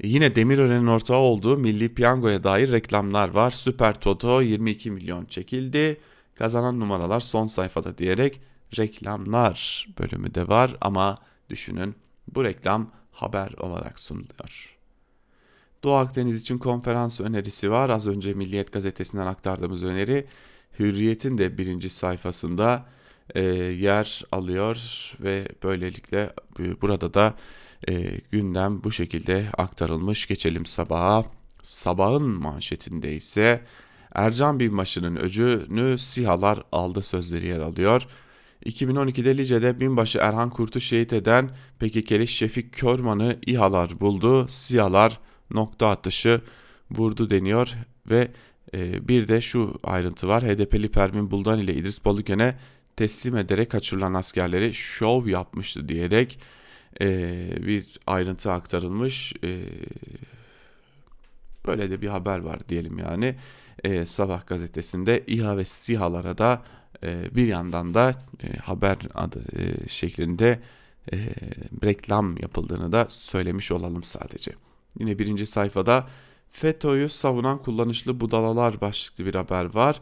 e, 0.00 0.08
yine 0.08 0.34
Demirören'in 0.34 0.86
ortağı 0.86 1.16
olduğu 1.16 1.58
Milli 1.58 1.94
Piyango'ya 1.94 2.44
dair 2.44 2.72
reklamlar 2.72 3.28
var. 3.28 3.50
Süper 3.50 3.94
Toto 4.00 4.42
22 4.42 4.90
milyon 4.90 5.24
çekildi. 5.24 6.00
Kazanan 6.34 6.80
numaralar 6.80 7.20
son 7.20 7.46
sayfada 7.46 7.98
diyerek 7.98 8.40
reklamlar 8.78 9.86
bölümü 9.98 10.34
de 10.34 10.48
var 10.48 10.76
ama 10.80 11.18
düşünün 11.50 11.94
bu 12.34 12.44
reklam 12.44 12.90
haber 13.12 13.52
olarak 13.52 13.98
sunuluyor. 13.98 14.79
Doğu 15.82 15.94
Akdeniz 15.94 16.40
için 16.40 16.58
konferans 16.58 17.20
önerisi 17.20 17.70
var. 17.70 17.90
Az 17.90 18.06
önce 18.06 18.34
Milliyet 18.34 18.72
gazetesinden 18.72 19.26
aktardığımız 19.26 19.82
öneri 19.82 20.26
Hürriyet'in 20.78 21.38
de 21.38 21.58
birinci 21.58 21.90
sayfasında 21.90 22.86
e, 23.34 23.42
yer 23.78 24.22
alıyor 24.32 24.76
ve 25.20 25.48
böylelikle 25.62 26.32
burada 26.82 27.14
da 27.14 27.34
e, 27.88 28.20
gündem 28.30 28.84
bu 28.84 28.92
şekilde 28.92 29.46
aktarılmış. 29.58 30.26
Geçelim 30.26 30.66
sabaha. 30.66 31.24
Sabahın 31.62 32.22
manşetinde 32.22 33.14
ise 33.14 33.64
Ercan 34.14 34.60
Binbaşı'nın 34.60 35.16
öcünü 35.16 35.98
SİHA'lar 35.98 36.62
aldı 36.72 37.02
sözleri 37.02 37.46
yer 37.46 37.60
alıyor. 37.60 38.06
2012'de 38.66 39.38
Lice'de 39.38 39.80
binbaşı 39.80 40.18
Erhan 40.18 40.50
Kurt'u 40.50 40.80
şehit 40.80 41.12
eden 41.12 41.50
PKK'li 41.78 42.26
Şefik 42.26 42.72
Körman'ı 42.72 43.36
İHA'lar 43.46 44.00
buldu. 44.00 44.48
SİHA'lar 44.48 45.20
nokta 45.50 45.88
atışı 45.88 46.40
vurdu 46.90 47.30
deniyor 47.30 47.74
ve 48.10 48.28
e, 48.74 49.08
bir 49.08 49.28
de 49.28 49.40
şu 49.40 49.78
ayrıntı 49.82 50.28
var. 50.28 50.44
HDP'li 50.44 50.88
Pervin 50.88 51.30
Buldan 51.30 51.58
ile 51.58 51.74
İdris 51.74 52.04
Balıken'e 52.04 52.56
teslim 52.96 53.36
ederek 53.36 53.70
kaçırılan 53.70 54.14
askerleri 54.14 54.74
şov 54.74 55.26
yapmıştı 55.26 55.88
diyerek 55.88 56.38
e, 57.00 57.06
bir 57.66 57.98
ayrıntı 58.06 58.52
aktarılmış. 58.52 59.32
E, 59.44 59.64
böyle 61.66 61.90
de 61.90 62.02
bir 62.02 62.08
haber 62.08 62.38
var 62.38 62.68
diyelim 62.68 62.98
yani. 62.98 63.36
E, 63.84 64.06
Sabah 64.06 64.46
gazetesinde 64.46 65.24
İHA 65.26 65.56
ve 65.56 65.64
SİHA'lara 65.64 66.38
da 66.38 66.62
e, 67.04 67.34
bir 67.34 67.46
yandan 67.46 67.94
da 67.94 68.14
e, 68.42 68.56
haber 68.56 68.98
adı 69.14 69.44
e, 69.58 69.88
şeklinde 69.88 70.60
e, 71.12 71.16
reklam 71.84 72.36
yapıldığını 72.36 72.92
da 72.92 73.06
söylemiş 73.08 73.72
olalım 73.72 74.04
sadece. 74.04 74.52
Yine 74.98 75.18
birinci 75.18 75.46
sayfada 75.46 76.06
FETÖ'yü 76.48 77.08
savunan 77.08 77.58
kullanışlı 77.58 78.20
budalalar 78.20 78.80
başlıklı 78.80 79.26
bir 79.26 79.34
haber 79.34 79.74
var. 79.74 80.00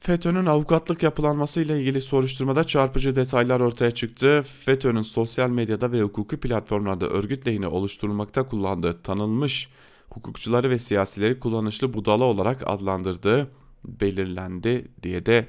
FETÖ'nün 0.00 0.46
avukatlık 0.46 1.02
yapılanmasıyla 1.02 1.76
ilgili 1.76 2.00
soruşturmada 2.00 2.64
çarpıcı 2.64 3.16
detaylar 3.16 3.60
ortaya 3.60 3.90
çıktı. 3.90 4.42
FETÖ'nün 4.64 5.02
sosyal 5.02 5.50
medyada 5.50 5.92
ve 5.92 6.02
hukuki 6.02 6.36
platformlarda 6.36 7.06
örgüt 7.06 7.46
lehine 7.46 7.68
oluşturulmakta 7.68 8.48
kullandığı 8.48 9.02
tanınmış 9.02 9.68
hukukçuları 10.10 10.70
ve 10.70 10.78
siyasileri 10.78 11.40
kullanışlı 11.40 11.94
budala 11.94 12.24
olarak 12.24 12.62
adlandırdığı 12.66 13.50
belirlendi 13.84 14.88
diye 15.02 15.26
de 15.26 15.48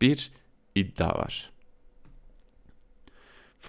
bir 0.00 0.30
iddia 0.74 1.18
var. 1.18 1.57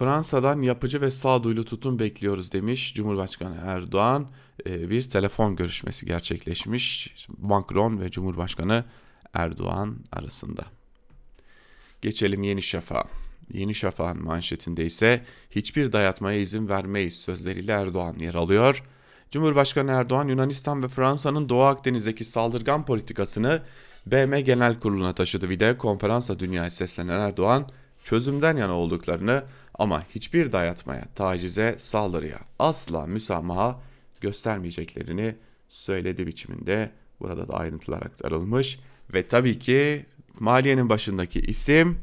Fransa'dan 0.00 0.62
yapıcı 0.62 1.00
ve 1.00 1.10
sağduyulu 1.10 1.64
tutum 1.64 1.98
bekliyoruz 1.98 2.52
demiş 2.52 2.94
Cumhurbaşkanı 2.94 3.56
Erdoğan. 3.66 4.26
E, 4.66 4.90
bir 4.90 5.02
telefon 5.02 5.56
görüşmesi 5.56 6.06
gerçekleşmiş 6.06 7.14
Macron 7.40 8.00
ve 8.00 8.10
Cumhurbaşkanı 8.10 8.84
Erdoğan 9.34 9.96
arasında. 10.12 10.64
Geçelim 12.02 12.42
Yeni 12.42 12.62
Şafak'a. 12.62 13.08
Yeni 13.52 13.74
Şafak'ın 13.74 14.24
manşetinde 14.24 14.84
ise 14.84 15.24
hiçbir 15.50 15.92
dayatmaya 15.92 16.38
izin 16.38 16.68
vermeyiz 16.68 17.20
sözleriyle 17.20 17.72
Erdoğan 17.72 18.16
yer 18.18 18.34
alıyor. 18.34 18.84
Cumhurbaşkanı 19.30 19.90
Erdoğan 19.90 20.28
Yunanistan 20.28 20.82
ve 20.82 20.88
Fransa'nın 20.88 21.48
Doğu 21.48 21.62
Akdeniz'deki 21.62 22.24
saldırgan 22.24 22.84
politikasını 22.84 23.62
BM 24.06 24.40
Genel 24.40 24.80
Kurulu'na 24.80 25.14
taşıdı. 25.14 25.48
Video 25.48 25.78
konferansa 25.78 26.38
dünyaya 26.38 26.70
seslenen 26.70 27.20
Erdoğan 27.20 27.68
çözümden 28.04 28.56
yana 28.56 28.74
olduklarını 28.74 29.42
ama 29.74 30.04
hiçbir 30.14 30.52
dayatmaya, 30.52 31.04
tacize, 31.14 31.74
saldırıya 31.78 32.38
asla 32.58 33.06
müsamaha 33.06 33.80
göstermeyeceklerini 34.20 35.36
söyledi 35.68 36.26
biçiminde. 36.26 36.90
Burada 37.20 37.48
da 37.48 37.54
ayrıntılar 37.54 38.02
aktarılmış. 38.02 38.78
Ve 39.14 39.28
tabii 39.28 39.58
ki 39.58 40.06
maliyenin 40.38 40.88
başındaki 40.88 41.40
isim 41.40 41.98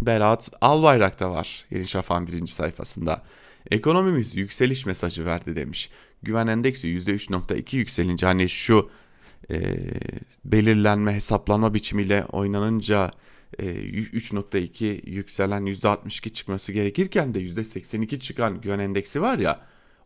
Berat 0.00 0.50
Albayrak 0.60 1.20
da 1.20 1.30
var 1.30 1.64
Yeni 1.70 1.88
Şafak'ın 1.88 2.26
birinci 2.26 2.52
sayfasında. 2.52 3.22
Ekonomimiz 3.70 4.36
yükseliş 4.36 4.86
mesajı 4.86 5.24
verdi 5.24 5.56
demiş. 5.56 5.90
Güven 6.22 6.46
endeksi 6.46 6.88
%3.2 6.88 7.76
yükselince 7.76 8.26
hani 8.26 8.48
şu 8.48 8.90
e, 9.50 9.60
belirlenme 10.44 11.14
hesaplanma 11.14 11.74
biçimiyle 11.74 12.24
oynanınca 12.24 13.10
3.2 13.58 15.10
yükselen 15.10 15.62
%62 15.62 16.32
çıkması 16.32 16.72
gerekirken 16.72 17.34
de 17.34 17.40
%82 17.42 18.18
çıkan 18.18 18.60
güven 18.60 18.78
endeksi 18.78 19.22
var 19.22 19.38
ya 19.38 19.60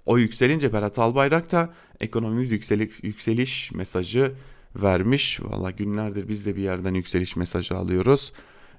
o 0.07 0.19
yükselince 0.19 0.73
Berat 0.73 0.99
Albayrak 0.99 1.53
da 1.53 1.75
ekonomimiz 2.01 2.51
yükseliş, 2.51 3.05
yükseliş 3.05 3.73
mesajı 3.73 4.33
vermiş. 4.77 5.41
Valla 5.43 5.71
günlerdir 5.71 6.29
biz 6.29 6.47
de 6.47 6.57
bir 6.57 6.63
yerden 6.63 6.95
yükseliş 6.95 7.37
mesajı 7.37 7.77
alıyoruz. 7.77 8.33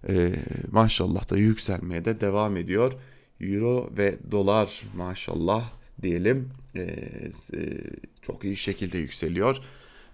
Ee, 0.09 0.31
maşallah 0.71 1.31
da 1.31 1.37
yükselmeye 1.37 2.05
de 2.05 2.21
devam 2.21 2.57
ediyor. 2.57 2.93
Euro 3.41 3.89
ve 3.97 4.17
dolar 4.31 4.83
maşallah 4.95 5.71
diyelim 6.01 6.49
ee, 6.75 6.81
e, 6.81 7.59
çok 8.21 8.43
iyi 8.43 8.57
şekilde 8.57 8.97
yükseliyor. 8.97 9.61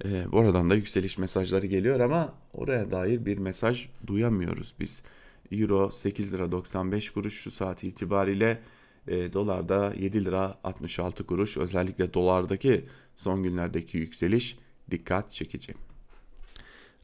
E, 0.05 0.25
oradan 0.31 0.69
da 0.69 0.75
yükseliş 0.75 1.17
mesajları 1.17 1.67
geliyor 1.67 1.99
ama 1.99 2.33
oraya 2.53 2.91
dair 2.91 3.25
bir 3.25 3.37
mesaj 3.37 3.89
duyamıyoruz 4.07 4.75
biz. 4.79 5.03
Euro 5.51 5.91
8 5.91 6.33
lira 6.33 6.51
95 6.51 7.09
kuruş 7.09 7.41
şu 7.41 7.51
saat 7.51 7.83
itibariyle 7.83 8.59
e, 9.07 9.33
dolarda 9.33 9.93
7 9.99 10.25
lira 10.25 10.57
66 10.63 11.25
kuruş. 11.25 11.57
Özellikle 11.57 12.13
dolardaki 12.13 12.85
son 13.17 13.43
günlerdeki 13.43 13.97
yükseliş 13.97 14.57
dikkat 14.91 15.31
çekici. 15.31 15.73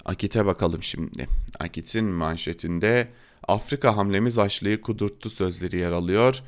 Akit'e 0.06 0.45
bakalım 0.45 0.84
şimdi. 0.84 1.28
Akit'in 1.60 2.06
manşetinde 2.06 3.08
Afrika 3.47 3.97
hamlemiz 3.97 4.38
Haçlı'yı 4.38 4.82
kudurttu 4.82 5.30
sözleri 5.30 5.78
yer 5.78 5.91
alıyor. 5.91 6.43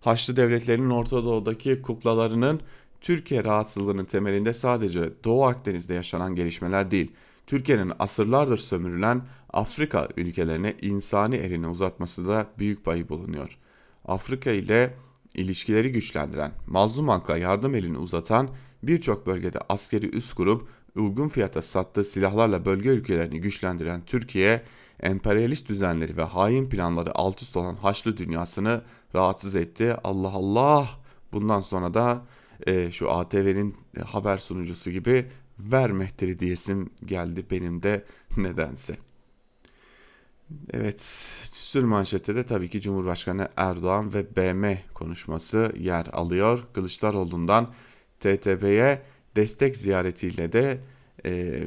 Haçlı 0.00 0.36
devletlerinin 0.36 0.90
Orta 0.90 1.24
Doğu'daki 1.24 1.82
kuklalarının 1.82 2.60
Türkiye 3.04 3.44
rahatsızlığının 3.44 4.04
temelinde 4.04 4.52
sadece 4.52 5.12
Doğu 5.24 5.44
Akdeniz'de 5.44 5.94
yaşanan 5.94 6.34
gelişmeler 6.34 6.90
değil, 6.90 7.12
Türkiye'nin 7.46 7.92
asırlardır 7.98 8.56
sömürülen 8.56 9.22
Afrika 9.52 10.08
ülkelerine 10.16 10.74
insani 10.82 11.36
elini 11.36 11.66
uzatması 11.68 12.28
da 12.28 12.46
büyük 12.58 12.84
payı 12.84 13.08
bulunuyor. 13.08 13.58
Afrika 14.04 14.50
ile 14.50 14.94
ilişkileri 15.34 15.92
güçlendiren, 15.92 16.52
mazlum 16.66 17.08
halka 17.08 17.36
yardım 17.36 17.74
elini 17.74 17.98
uzatan 17.98 18.48
birçok 18.82 19.26
bölgede 19.26 19.58
askeri 19.68 20.08
üst 20.08 20.34
kurup 20.34 20.68
uygun 20.96 21.28
fiyata 21.28 21.62
sattığı 21.62 22.04
silahlarla 22.04 22.64
bölge 22.64 22.88
ülkelerini 22.88 23.40
güçlendiren 23.40 24.02
Türkiye, 24.06 24.62
emperyalist 25.00 25.68
düzenleri 25.68 26.16
ve 26.16 26.22
hain 26.22 26.68
planları 26.68 27.18
alt 27.18 27.42
üst 27.42 27.56
olan 27.56 27.74
Haçlı 27.74 28.16
dünyasını 28.16 28.82
rahatsız 29.14 29.56
etti. 29.56 29.96
Allah 30.04 30.32
Allah! 30.32 30.88
Bundan 31.32 31.60
sonra 31.60 31.94
da 31.94 32.22
e, 32.66 32.90
şu 32.90 33.10
ATV'nin 33.10 33.76
haber 34.04 34.38
sunucusu 34.38 34.90
gibi 34.90 35.26
ver 35.58 35.92
mehteri 35.92 36.38
diyesim 36.38 36.90
geldi 37.04 37.46
benim 37.50 37.82
de 37.82 38.04
nedense. 38.36 38.96
Evet, 40.70 41.00
sür 41.52 41.84
manşette 41.84 42.36
de 42.36 42.46
tabii 42.46 42.70
ki 42.70 42.80
Cumhurbaşkanı 42.80 43.48
Erdoğan 43.56 44.14
ve 44.14 44.36
BM 44.36 44.78
konuşması 44.94 45.72
yer 45.78 46.06
alıyor. 46.12 46.66
Kılıçdaroğlu'ndan 46.72 47.74
TTB'ye 48.20 49.02
destek 49.36 49.76
ziyaretiyle 49.76 50.52
de 50.52 50.80
e, 51.26 51.62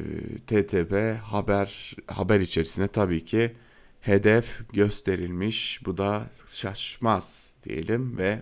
TTB 0.47 1.15
haber 1.17 1.95
haber 2.07 2.39
içerisinde 2.39 2.88
tabii 2.88 3.25
ki 3.25 3.55
hedef 4.01 4.69
gösterilmiş. 4.73 5.81
Bu 5.86 5.97
da 5.97 6.29
şaşmaz 6.47 7.55
diyelim 7.63 8.17
ve 8.17 8.41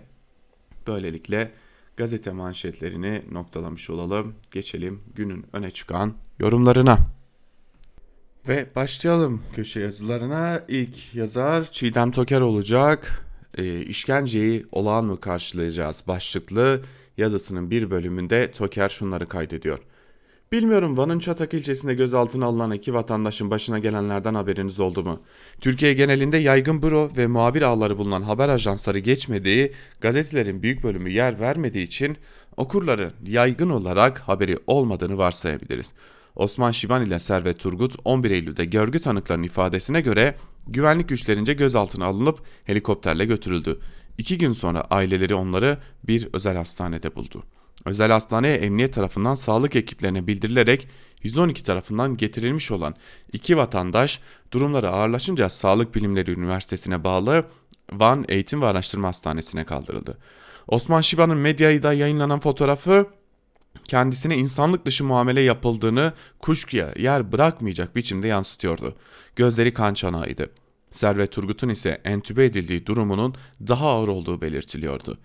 böylelikle 0.86 1.52
gazete 1.96 2.30
manşetlerini 2.30 3.22
noktalamış 3.32 3.90
olalım. 3.90 4.34
Geçelim 4.52 5.02
günün 5.14 5.46
öne 5.52 5.70
çıkan 5.70 6.14
yorumlarına. 6.38 6.98
Ve 8.48 8.66
başlayalım 8.76 9.42
köşe 9.54 9.80
yazılarına. 9.80 10.62
İlk 10.68 11.14
yazar 11.14 11.70
Çiğdem 11.72 12.10
Toker 12.10 12.40
olacak. 12.40 13.24
E, 13.58 13.80
işkenceyi 13.80 14.66
olağan 14.72 15.04
mı 15.04 15.20
karşılayacağız 15.20 16.04
başlıklı 16.08 16.82
yazısının 17.16 17.70
bir 17.70 17.90
bölümünde 17.90 18.50
Toker 18.50 18.88
şunları 18.88 19.28
kaydediyor. 19.28 19.78
Bilmiyorum 20.52 20.96
Van'ın 20.96 21.18
Çatak 21.18 21.54
ilçesinde 21.54 21.94
gözaltına 21.94 22.46
alınan 22.46 22.70
iki 22.70 22.94
vatandaşın 22.94 23.50
başına 23.50 23.78
gelenlerden 23.78 24.34
haberiniz 24.34 24.80
oldu 24.80 25.02
mu? 25.02 25.20
Türkiye 25.60 25.92
genelinde 25.92 26.36
yaygın 26.36 26.82
büro 26.82 27.10
ve 27.16 27.26
muhabir 27.26 27.62
ağları 27.62 27.98
bulunan 27.98 28.22
haber 28.22 28.48
ajansları 28.48 28.98
geçmediği, 28.98 29.72
gazetelerin 30.00 30.62
büyük 30.62 30.82
bölümü 30.82 31.10
yer 31.10 31.40
vermediği 31.40 31.84
için 31.84 32.16
okurların 32.56 33.12
yaygın 33.24 33.70
olarak 33.70 34.18
haberi 34.18 34.58
olmadığını 34.66 35.18
varsayabiliriz. 35.18 35.92
Osman 36.36 36.70
Şiban 36.70 37.06
ile 37.06 37.18
Servet 37.18 37.58
Turgut 37.58 37.96
11 38.04 38.30
Eylül'de 38.30 38.64
görgü 38.64 38.98
tanıklarının 38.98 39.44
ifadesine 39.44 40.00
göre 40.00 40.34
güvenlik 40.66 41.08
güçlerince 41.08 41.52
gözaltına 41.52 42.06
alınıp 42.06 42.38
helikopterle 42.64 43.24
götürüldü. 43.24 43.78
İki 44.18 44.38
gün 44.38 44.52
sonra 44.52 44.80
aileleri 44.90 45.34
onları 45.34 45.78
bir 46.04 46.28
özel 46.32 46.56
hastanede 46.56 47.14
buldu. 47.14 47.42
Özel 47.84 48.10
hastaneye 48.10 48.56
emniyet 48.56 48.94
tarafından 48.94 49.34
sağlık 49.34 49.76
ekiplerine 49.76 50.26
bildirilerek 50.26 50.88
112 51.22 51.64
tarafından 51.64 52.16
getirilmiş 52.16 52.70
olan 52.70 52.94
iki 53.32 53.56
vatandaş 53.56 54.20
durumları 54.52 54.90
ağırlaşınca 54.90 55.48
Sağlık 55.48 55.94
Bilimleri 55.94 56.30
Üniversitesi'ne 56.30 57.04
bağlı 57.04 57.44
Van 57.92 58.24
Eğitim 58.28 58.62
ve 58.62 58.66
Araştırma 58.66 59.08
Hastanesi'ne 59.08 59.64
kaldırıldı. 59.64 60.18
Osman 60.68 61.00
Şiba'nın 61.00 61.36
medyayda 61.36 61.92
yayınlanan 61.92 62.40
fotoğrafı 62.40 63.06
kendisine 63.84 64.36
insanlık 64.36 64.86
dışı 64.86 65.04
muamele 65.04 65.40
yapıldığını 65.40 66.12
kuşkuya 66.38 66.92
yer 66.96 67.32
bırakmayacak 67.32 67.96
biçimde 67.96 68.28
yansıtıyordu. 68.28 68.96
Gözleri 69.36 69.74
kan 69.74 69.94
çanağıydı. 69.94 70.50
Servet 70.90 71.32
Turgut'un 71.32 71.68
ise 71.68 72.00
entübe 72.04 72.44
edildiği 72.44 72.86
durumunun 72.86 73.34
daha 73.68 73.88
ağır 73.88 74.08
olduğu 74.08 74.40
belirtiliyordu. 74.40 75.18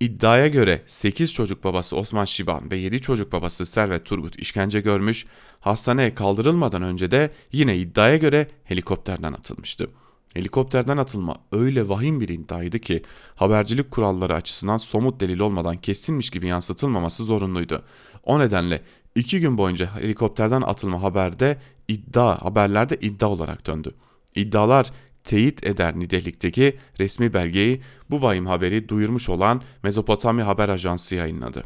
İddiaya 0.00 0.48
göre 0.48 0.82
8 0.86 1.32
çocuk 1.34 1.64
babası 1.64 1.96
Osman 1.96 2.24
Şiban 2.24 2.70
ve 2.70 2.76
7 2.76 3.00
çocuk 3.00 3.32
babası 3.32 3.66
Servet 3.66 4.04
Turgut 4.04 4.38
işkence 4.38 4.80
görmüş, 4.80 5.26
hastaneye 5.60 6.14
kaldırılmadan 6.14 6.82
önce 6.82 7.10
de 7.10 7.30
yine 7.52 7.76
iddiaya 7.78 8.16
göre 8.16 8.48
helikopterden 8.64 9.32
atılmıştı. 9.32 9.90
Helikopterden 10.34 10.96
atılma 10.96 11.36
öyle 11.52 11.88
vahim 11.88 12.20
bir 12.20 12.28
iddiaydı 12.28 12.78
ki 12.78 13.02
habercilik 13.34 13.90
kuralları 13.90 14.34
açısından 14.34 14.78
somut 14.78 15.20
delil 15.20 15.40
olmadan 15.40 15.76
kesinmiş 15.76 16.30
gibi 16.30 16.46
yansıtılmaması 16.46 17.24
zorunluydu. 17.24 17.82
O 18.24 18.38
nedenle 18.38 18.82
iki 19.14 19.40
gün 19.40 19.58
boyunca 19.58 19.96
helikopterden 20.00 20.62
atılma 20.62 21.02
haberde 21.02 21.58
iddia, 21.88 22.44
haberlerde 22.44 22.96
iddia 22.96 23.28
olarak 23.28 23.66
döndü. 23.66 23.94
İddialar 24.34 24.90
teyit 25.24 25.66
eder 25.66 25.98
nitelikteki 25.98 26.76
resmi 27.00 27.34
belgeyi 27.34 27.80
bu 28.10 28.22
vahim 28.22 28.46
haberi 28.46 28.88
duyurmuş 28.88 29.28
olan 29.28 29.62
Mezopotamya 29.82 30.46
Haber 30.46 30.68
Ajansı 30.68 31.14
yayınladı. 31.14 31.64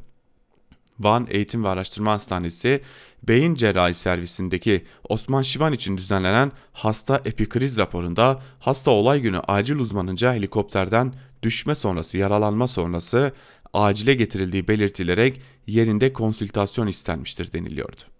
Van 1.00 1.26
Eğitim 1.30 1.64
ve 1.64 1.68
Araştırma 1.68 2.12
Hastanesi 2.12 2.80
beyin 3.22 3.54
cerrahi 3.54 3.94
servisindeki 3.94 4.84
Osman 5.08 5.42
Şivan 5.42 5.72
için 5.72 5.96
düzenlenen 5.96 6.52
hasta 6.72 7.22
epikriz 7.24 7.78
raporunda 7.78 8.42
hasta 8.60 8.90
olay 8.90 9.20
günü 9.20 9.38
acil 9.38 9.76
uzmanınca 9.76 10.34
helikopterden 10.34 11.14
düşme 11.42 11.74
sonrası 11.74 12.18
yaralanma 12.18 12.68
sonrası 12.68 13.32
acile 13.72 14.14
getirildiği 14.14 14.68
belirtilerek 14.68 15.40
yerinde 15.66 16.12
konsültasyon 16.12 16.86
istenmiştir 16.86 17.52
deniliyordu. 17.52 18.13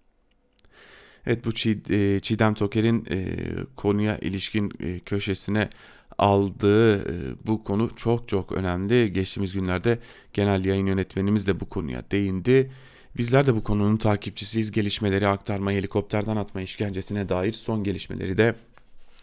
Evet 1.26 1.44
bu 1.44 1.50
e, 1.90 2.20
Çiğdem 2.20 2.54
Toker'in 2.54 3.06
e, 3.10 3.26
konuya 3.76 4.18
ilişkin 4.18 4.72
e, 4.80 4.98
köşesine 4.98 5.68
aldığı 6.18 7.04
bu 7.46 7.64
konu 7.64 7.90
çok 7.96 8.28
çok 8.28 8.52
önemli. 8.52 9.12
Geçtiğimiz 9.12 9.52
günlerde 9.52 9.98
genel 10.32 10.64
yayın 10.64 10.86
yönetmenimiz 10.86 11.46
de 11.46 11.60
bu 11.60 11.68
konuya 11.68 12.02
değindi. 12.10 12.70
Bizler 13.16 13.46
de 13.46 13.54
bu 13.56 13.64
konunun 13.64 13.96
takipçisiyiz. 13.96 14.72
Gelişmeleri 14.72 15.28
aktarma, 15.28 15.72
helikopterden 15.72 16.36
atma 16.36 16.60
işkencesine 16.60 17.28
dair 17.28 17.52
son 17.52 17.84
gelişmeleri 17.84 18.38
de 18.38 18.54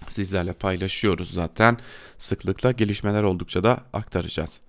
sizlerle 0.07 0.53
paylaşıyoruz 0.53 1.33
zaten. 1.33 1.77
Sıklıkla 2.17 2.71
gelişmeler 2.71 3.23
oldukça 3.23 3.63
da 3.63 3.83
aktaracağız. 3.93 4.61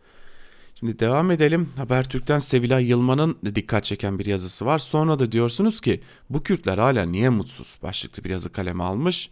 Şimdi 0.82 0.98
devam 0.98 1.30
edelim. 1.30 1.68
Habertürk'ten 1.76 2.38
Sevilay 2.38 2.86
Yılmaz'ın 2.86 3.36
dikkat 3.54 3.84
çeken 3.84 4.18
bir 4.18 4.26
yazısı 4.26 4.66
var. 4.66 4.78
Sonra 4.78 5.18
da 5.18 5.32
diyorsunuz 5.32 5.80
ki 5.80 6.00
bu 6.30 6.42
Kürtler 6.42 6.78
hala 6.78 7.04
niye 7.04 7.28
mutsuz? 7.28 7.78
Başlıklı 7.82 8.24
bir 8.24 8.30
yazı 8.30 8.52
kaleme 8.52 8.84
almış. 8.84 9.30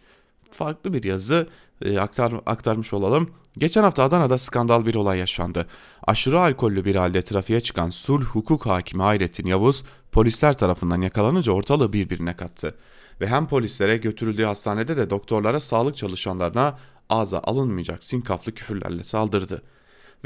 Farklı 0.51 0.93
bir 0.93 1.03
yazı 1.03 1.47
e, 1.81 1.99
aktar, 1.99 2.33
aktarmış 2.45 2.93
olalım. 2.93 3.29
Geçen 3.57 3.83
hafta 3.83 4.03
Adana'da 4.03 4.37
skandal 4.37 4.85
bir 4.85 4.95
olay 4.95 5.19
yaşandı. 5.19 5.67
Aşırı 6.07 6.41
alkollü 6.41 6.85
bir 6.85 6.95
halde 6.95 7.21
trafiğe 7.21 7.61
çıkan 7.61 7.89
sulh 7.89 8.25
hukuk 8.25 8.65
hakimi 8.65 9.03
Hayrettin 9.03 9.47
Yavuz 9.47 9.83
polisler 10.11 10.57
tarafından 10.57 11.01
yakalanınca 11.01 11.51
ortalığı 11.51 11.93
birbirine 11.93 12.35
kattı. 12.35 12.75
Ve 13.21 13.27
hem 13.27 13.47
polislere 13.47 13.97
götürüldüğü 13.97 14.43
hastanede 14.43 14.97
de 14.97 15.09
doktorlara 15.09 15.59
sağlık 15.59 15.97
çalışanlarına 15.97 16.77
ağza 17.09 17.39
alınmayacak 17.39 18.03
sinkaflı 18.03 18.51
küfürlerle 18.51 19.03
saldırdı 19.03 19.61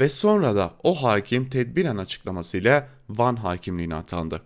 ve 0.00 0.08
sonra 0.08 0.56
da 0.56 0.74
o 0.82 0.94
hakim 0.94 1.48
tedbiren 1.48 1.96
açıklamasıyla 1.96 2.88
Van 3.08 3.36
hakimliğine 3.36 3.94
atandı. 3.94 4.42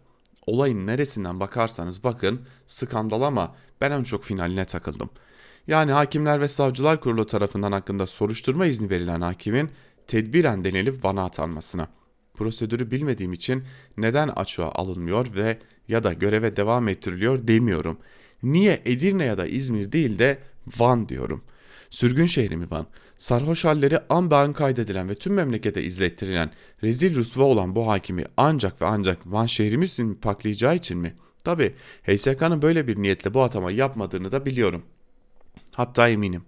Olayın 0.46 0.86
neresinden 0.86 1.40
bakarsanız 1.40 2.04
bakın 2.04 2.40
skandal 2.66 3.22
ama 3.22 3.54
ben 3.80 3.90
en 3.90 4.02
çok 4.02 4.24
finaline 4.24 4.64
takıldım. 4.64 5.10
Yani 5.66 5.92
Hakimler 5.92 6.40
ve 6.40 6.48
Savcılar 6.48 7.00
Kurulu 7.00 7.26
tarafından 7.26 7.72
hakkında 7.72 8.06
soruşturma 8.06 8.66
izni 8.66 8.90
verilen 8.90 9.20
hakimin 9.20 9.70
tedbiren 10.06 10.64
denilip 10.64 11.04
Van'a 11.04 11.24
atanmasına. 11.24 11.88
Prosedürü 12.34 12.90
bilmediğim 12.90 13.32
için 13.32 13.64
neden 13.96 14.28
açığa 14.28 14.72
alınmıyor 14.72 15.34
ve 15.34 15.58
ya 15.88 16.04
da 16.04 16.12
göreve 16.12 16.56
devam 16.56 16.88
ettiriliyor 16.88 17.48
demiyorum. 17.48 17.98
Niye 18.42 18.82
Edirne 18.84 19.24
ya 19.24 19.38
da 19.38 19.46
İzmir 19.46 19.92
değil 19.92 20.18
de 20.18 20.38
Van 20.78 21.08
diyorum. 21.08 21.44
Sürgün 21.90 22.26
şehri 22.26 22.56
mi 22.56 22.70
Van? 22.70 22.86
Sarhoş 23.20 23.64
halleri 23.64 23.98
an 24.10 24.30
be 24.30 24.34
an 24.34 24.52
kaydedilen 24.52 25.08
ve 25.08 25.14
tüm 25.14 25.34
memlekete 25.34 25.82
izlettirilen 25.82 26.50
rezil 26.82 27.16
rüsva 27.16 27.42
olan 27.42 27.74
bu 27.74 27.88
hakimi 27.88 28.24
ancak 28.36 28.82
ve 28.82 28.86
ancak 28.86 29.18
Van 29.26 29.46
şehrimizin 29.46 30.14
paklayacağı 30.14 30.76
için 30.76 30.98
mi? 30.98 31.14
Tabi 31.44 31.74
HSK'nın 32.06 32.62
böyle 32.62 32.86
bir 32.86 33.02
niyetle 33.02 33.34
bu 33.34 33.42
atama 33.42 33.70
yapmadığını 33.70 34.32
da 34.32 34.46
biliyorum. 34.46 34.82
Hatta 35.72 36.08
eminim. 36.08 36.42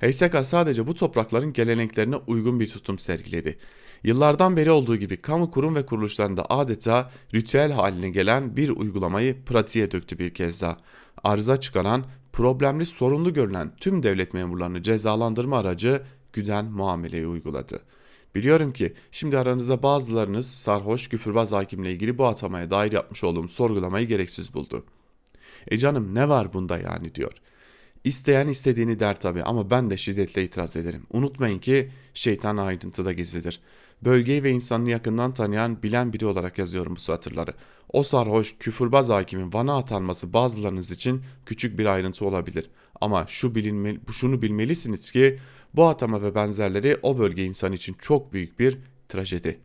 HSK 0.00 0.36
sadece 0.42 0.86
bu 0.86 0.94
toprakların 0.94 1.52
geleneklerine 1.52 2.16
uygun 2.16 2.60
bir 2.60 2.68
tutum 2.68 2.98
sergiledi. 2.98 3.58
Yıllardan 4.04 4.56
beri 4.56 4.70
olduğu 4.70 4.96
gibi 4.96 5.16
kamu 5.16 5.50
kurum 5.50 5.74
ve 5.74 5.86
kuruluşlarında 5.86 6.46
adeta 6.50 7.10
ritüel 7.34 7.72
haline 7.72 8.08
gelen 8.08 8.56
bir 8.56 8.68
uygulamayı 8.68 9.44
pratiğe 9.44 9.90
döktü 9.90 10.18
bir 10.18 10.34
kez 10.34 10.62
daha. 10.62 10.76
Arıza 11.24 11.60
çıkaran 11.60 12.04
problemli 12.34 12.86
sorunlu 12.86 13.32
görülen 13.32 13.76
tüm 13.76 14.02
devlet 14.02 14.34
memurlarını 14.34 14.82
cezalandırma 14.82 15.58
aracı 15.58 16.02
güden 16.32 16.64
muameleyi 16.64 17.26
uyguladı. 17.26 17.80
Biliyorum 18.34 18.72
ki 18.72 18.94
şimdi 19.10 19.38
aranızda 19.38 19.82
bazılarınız 19.82 20.50
sarhoş 20.50 21.08
küfürbaz 21.08 21.52
hakimle 21.52 21.92
ilgili 21.92 22.18
bu 22.18 22.26
atamaya 22.26 22.70
dair 22.70 22.92
yapmış 22.92 23.24
olduğum 23.24 23.48
sorgulamayı 23.48 24.08
gereksiz 24.08 24.54
buldu. 24.54 24.84
E 25.68 25.78
canım 25.78 26.14
ne 26.14 26.28
var 26.28 26.52
bunda 26.52 26.78
yani 26.78 27.14
diyor. 27.14 27.32
İsteyen 28.04 28.48
istediğini 28.48 29.00
der 29.00 29.20
tabi 29.20 29.42
ama 29.42 29.70
ben 29.70 29.90
de 29.90 29.96
şiddetle 29.96 30.44
itiraz 30.44 30.76
ederim. 30.76 31.02
Unutmayın 31.12 31.58
ki 31.58 31.90
şeytan 32.14 32.56
ayrıntıda 32.56 33.12
gizlidir. 33.12 33.60
Bölgeyi 34.04 34.42
ve 34.42 34.50
insanını 34.50 34.90
yakından 34.90 35.34
tanıyan, 35.34 35.82
bilen 35.82 36.12
biri 36.12 36.26
olarak 36.26 36.58
yazıyorum 36.58 36.96
bu 36.96 37.00
satırları. 37.00 37.54
O 37.92 38.02
sarhoş, 38.02 38.54
küfürbaz 38.60 39.10
hakimin 39.10 39.52
Van'a 39.52 39.76
atanması 39.76 40.32
bazılarınız 40.32 40.90
için 40.90 41.22
küçük 41.46 41.78
bir 41.78 41.86
ayrıntı 41.86 42.24
olabilir. 42.24 42.70
Ama 43.00 43.24
şu 43.28 43.54
bilinmeli, 43.54 44.00
şunu 44.12 44.42
bilmelisiniz 44.42 45.10
ki 45.10 45.38
bu 45.74 45.84
atama 45.84 46.22
ve 46.22 46.34
benzerleri 46.34 46.98
o 47.02 47.18
bölge 47.18 47.44
insan 47.44 47.72
için 47.72 47.96
çok 47.98 48.32
büyük 48.32 48.58
bir 48.58 48.78
trajedi. 49.08 49.60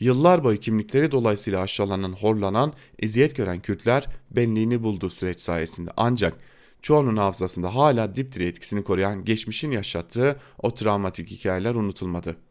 Yıllar 0.00 0.44
boyu 0.44 0.60
kimlikleri 0.60 1.12
dolayısıyla 1.12 1.60
aşağılanan, 1.60 2.12
horlanan, 2.12 2.72
eziyet 2.98 3.36
gören 3.36 3.60
Kürtler 3.60 4.06
benliğini 4.30 4.82
bulduğu 4.82 5.10
süreç 5.10 5.40
sayesinde 5.40 5.90
ancak 5.96 6.36
çoğunun 6.82 7.16
hafızasında 7.16 7.74
hala 7.74 8.16
dipdiri 8.16 8.44
etkisini 8.44 8.84
koruyan 8.84 9.24
geçmişin 9.24 9.70
yaşattığı 9.70 10.36
o 10.58 10.74
travmatik 10.74 11.30
hikayeler 11.30 11.74
unutulmadı.'' 11.74 12.49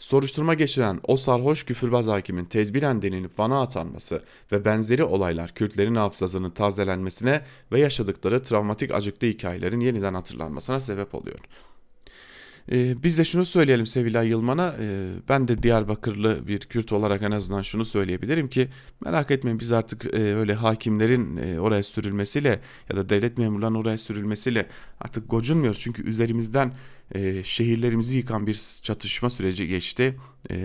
Soruşturma 0.00 0.54
geçiren 0.54 1.00
o 1.08 1.16
sarhoş 1.16 1.64
küfürbaz 1.64 2.06
hakimin 2.06 2.44
tedbiren 2.44 3.02
denilip 3.02 3.38
Van'a 3.38 3.62
atanması 3.62 4.22
ve 4.52 4.64
benzeri 4.64 5.04
olaylar 5.04 5.54
Kürtlerin 5.54 5.94
hafızasının 5.94 6.50
tazelenmesine 6.50 7.42
ve 7.72 7.80
yaşadıkları 7.80 8.42
travmatik 8.42 8.94
acıklı 8.94 9.26
hikayelerin 9.26 9.80
yeniden 9.80 10.14
hatırlanmasına 10.14 10.80
sebep 10.80 11.14
oluyor. 11.14 11.38
Ee, 12.72 13.02
biz 13.02 13.18
de 13.18 13.24
şunu 13.24 13.44
söyleyelim 13.44 13.86
Sevilay 13.86 14.28
Yılman'a. 14.28 14.76
Ee, 14.80 15.08
ben 15.28 15.48
de 15.48 15.62
Diyarbakırlı 15.62 16.48
bir 16.48 16.60
Kürt 16.60 16.92
olarak 16.92 17.22
en 17.22 17.30
azından 17.30 17.62
şunu 17.62 17.84
söyleyebilirim 17.84 18.48
ki 18.48 18.68
merak 19.04 19.30
etmeyin 19.30 19.60
biz 19.60 19.72
artık 19.72 20.04
e, 20.04 20.34
öyle 20.34 20.54
hakimlerin 20.54 21.36
e, 21.36 21.60
oraya 21.60 21.82
sürülmesiyle 21.82 22.60
ya 22.90 22.96
da 22.96 23.08
devlet 23.08 23.38
memurlarının 23.38 23.78
oraya 23.78 23.98
sürülmesiyle 23.98 24.66
artık 25.00 25.30
gocunmuyoruz. 25.30 25.80
Çünkü 25.80 26.08
üzerimizden 26.08 26.72
e, 27.14 27.44
şehirlerimizi 27.44 28.16
yıkan 28.16 28.46
bir 28.46 28.80
çatışma 28.82 29.30
süreci 29.30 29.68
geçti 29.68 30.16
e, 30.50 30.56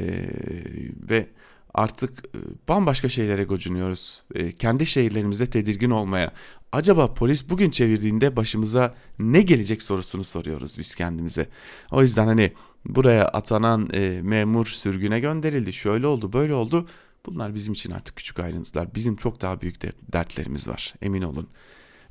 ve 1.10 1.28
artık 1.76 2.26
e, 2.26 2.40
bambaşka 2.68 3.10
şeylere 3.10 3.44
gocunuyoruz. 3.44 4.24
E, 4.36 4.52
kendi 4.52 4.86
şehirlerimizde 4.86 5.46
tedirgin 5.46 5.90
olmaya. 5.90 6.32
Acaba 6.72 7.14
polis 7.14 7.50
bugün 7.50 7.70
çevirdiğinde 7.70 8.36
başımıza 8.36 8.96
ne 9.20 9.42
gelecek 9.42 9.84
sorusunu 9.84 10.24
soruyoruz 10.24 10.78
biz 10.80 10.96
kendimize. 10.96 11.50
O 11.92 12.02
yüzden 12.02 12.28
hani 12.28 12.54
buraya 12.86 13.28
atanan 13.28 13.90
e, 13.94 14.22
memur 14.22 14.66
sürgüne 14.66 15.20
gönderildi. 15.20 15.74
Şöyle 15.74 16.08
oldu, 16.08 16.34
böyle 16.34 16.54
oldu. 16.54 16.88
Bunlar 17.26 17.56
bizim 17.56 17.74
için 17.74 17.92
artık 17.92 18.16
küçük 18.16 18.40
ayrıntılar. 18.40 18.96
Bizim 18.96 19.16
çok 19.16 19.42
daha 19.42 19.62
büyük 19.62 19.82
dertlerimiz 20.14 20.68
var. 20.68 20.94
Emin 21.02 21.22
olun. 21.22 21.48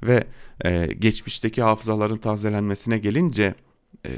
Ve 0.03 0.25
e, 0.65 0.87
geçmişteki 0.87 1.63
hafızaların 1.63 2.19
tazelenmesine 2.19 2.99
gelince 2.99 3.55
e, 4.07 4.11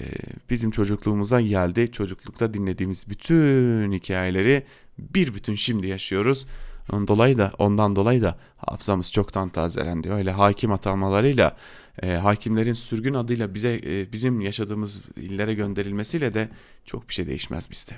bizim 0.51 0.71
çocukluğumuza 0.71 1.41
geldi. 1.41 1.93
Çocuklukta 1.93 2.55
dinlediğimiz 2.55 3.09
bütün 3.09 3.93
hikayeleri 3.93 4.67
bir 4.99 5.35
bütün 5.35 5.55
şimdi 5.55 5.87
yaşıyoruz. 5.87 6.47
Ondan 6.93 7.09
dolayı 7.09 7.39
da 7.39 7.53
ondan 7.59 7.97
dolayı 7.97 8.23
da 8.23 8.39
hafızamız 8.57 9.13
çoktan 9.13 9.49
tazelendi. 9.49 10.13
Öyle 10.13 10.31
hakim 10.31 10.73
atanmalarıyla 10.73 11.57
e, 12.03 12.13
hakimlerin 12.13 12.75
sürgün 12.75 13.15
adıyla 13.15 13.55
bize 13.55 13.81
e, 13.87 14.13
bizim 14.13 14.41
yaşadığımız 14.41 15.01
illere 15.17 15.55
gönderilmesiyle 15.55 16.35
de 16.35 16.49
çok 16.85 17.09
bir 17.09 17.15
şey 17.15 17.27
değişmez 17.27 17.71
bizde. 17.71 17.93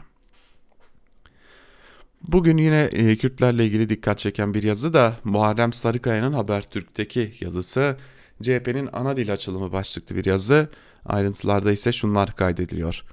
Bugün 2.22 2.56
yine 2.56 2.80
e, 2.92 3.16
Kürtlerle 3.16 3.66
ilgili 3.66 3.90
dikkat 3.90 4.18
çeken 4.18 4.54
bir 4.54 4.62
yazı 4.62 4.92
da 4.92 5.16
Muharrem 5.24 5.72
Sarıkaya'nın 5.72 6.32
Habertürk'teki 6.32 7.34
yazısı. 7.40 7.96
CHP'nin 8.42 8.88
ana 8.92 9.16
dil 9.16 9.32
açılımı 9.32 9.72
başlıklı 9.72 10.16
bir 10.16 10.24
yazı. 10.24 10.68
Ayrıntılarda 11.04 11.72
ise 11.72 11.92
şunlar 11.92 12.36
kaydediliyor. 12.36 13.04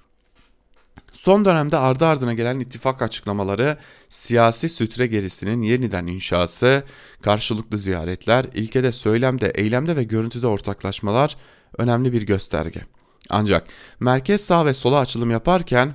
Son 1.12 1.46
dönemde 1.46 1.78
ardı 1.78 2.06
ardına 2.06 2.34
gelen 2.34 2.60
ittifak 2.60 3.02
açıklamaları, 3.02 3.78
siyasi 4.10 4.70
sütre 4.70 5.08
gerisinin 5.08 5.62
yeniden 5.62 6.08
inşası, 6.08 6.84
karşılıklı 7.22 7.78
ziyaretler, 7.78 8.46
ilkede 8.54 8.92
söylemde, 8.92 9.52
eylemde 9.56 9.96
ve 9.96 10.04
görüntüde 10.04 10.48
ortaklaşmalar 10.48 11.38
önemli 11.78 12.14
bir 12.14 12.22
gösterge. 12.22 12.82
Ancak 13.30 13.68
merkez 14.00 14.42
sağ 14.42 14.66
ve 14.66 14.74
sola 14.74 15.00
açılım 15.00 15.32
yaparken 15.32 15.94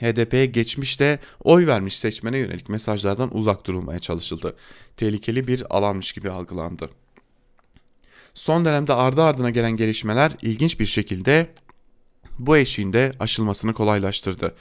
HDP'ye 0.00 0.46
geçmişte 0.46 1.18
oy 1.40 1.66
vermiş 1.66 1.98
seçmene 1.98 2.38
yönelik 2.38 2.68
mesajlardan 2.68 3.36
uzak 3.36 3.66
durulmaya 3.66 3.98
çalışıldı. 3.98 4.56
Tehlikeli 4.96 5.46
bir 5.46 5.76
alanmış 5.76 6.12
gibi 6.12 6.30
algılandı. 6.30 6.90
Son 8.34 8.64
dönemde 8.64 8.94
ardı 8.94 9.22
ardına 9.22 9.50
gelen 9.50 9.76
gelişmeler 9.76 10.32
ilginç 10.42 10.80
bir 10.80 10.86
şekilde 10.86 11.54
bu 12.46 12.56
eşiğinde 12.56 13.12
aşılmasını 13.20 13.74
kolaylaştırdı. 13.74 14.54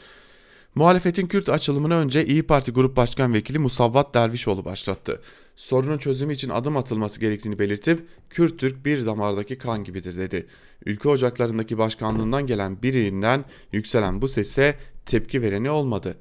Muhalefetin 0.75 1.27
Kürt 1.27 1.49
açılımını 1.49 1.95
önce 1.95 2.25
İyi 2.25 2.43
Parti 2.43 2.71
Grup 2.71 2.95
Başkan 2.95 3.33
Vekili 3.33 3.59
Musavvat 3.59 4.13
Dervişoğlu 4.13 4.65
başlattı. 4.65 5.21
Sorunun 5.55 5.97
çözümü 5.97 6.33
için 6.33 6.49
adım 6.49 6.77
atılması 6.77 7.19
gerektiğini 7.19 7.59
belirtip 7.59 8.07
Kürt 8.29 8.59
Türk 8.59 8.85
bir 8.85 9.05
damardaki 9.05 9.57
kan 9.57 9.83
gibidir 9.83 10.17
dedi. 10.17 10.47
Ülke 10.85 11.09
ocaklarındaki 11.09 11.77
başkanlığından 11.77 12.47
gelen 12.47 12.83
birinden 12.83 13.45
yükselen 13.71 14.21
bu 14.21 14.27
sese 14.27 14.77
tepki 15.05 15.41
vereni 15.41 15.69
olmadı. 15.69 16.17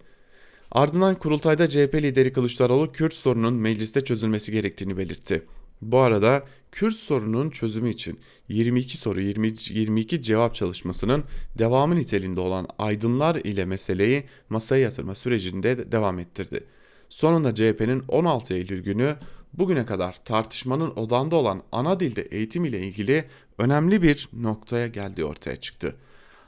Ardından 0.72 1.14
kurultayda 1.14 1.68
CHP 1.68 1.94
lideri 1.94 2.32
Kılıçdaroğlu 2.32 2.92
Kürt 2.92 3.14
sorunun 3.14 3.54
mecliste 3.54 4.04
çözülmesi 4.04 4.52
gerektiğini 4.52 4.96
belirtti. 4.96 5.42
Bu 5.83 5.99
arada 5.99 6.45
Kürt 6.72 6.95
sorunun 6.95 7.51
çözümü 7.51 7.91
için 7.91 8.18
22 8.49 8.99
soru 8.99 9.20
20, 9.20 9.53
22 9.70 10.22
cevap 10.22 10.55
çalışmasının 10.55 11.24
devamı 11.59 11.97
niteliğinde 11.97 12.41
olan 12.41 12.68
aydınlar 12.78 13.37
ile 13.37 13.64
meseleyi 13.64 14.24
masaya 14.49 14.83
yatırma 14.83 15.14
sürecinde 15.14 15.93
devam 15.93 16.18
ettirdi. 16.18 16.64
Sonunda 17.09 17.55
CHP'nin 17.55 18.05
16 18.09 18.55
Eylül 18.55 18.83
günü 18.83 19.16
bugüne 19.53 19.87
kadar 19.87 20.24
tartışmanın 20.24 20.91
odağında 20.97 21.37
olan 21.37 21.62
ana 21.72 22.01
dilde 22.01 22.22
eğitim 22.22 22.64
ile 22.64 22.81
ilgili 22.81 23.24
önemli 23.59 24.03
bir 24.03 24.28
noktaya 24.33 24.87
geldiği 24.87 25.24
ortaya 25.24 25.57
çıktı. 25.57 25.97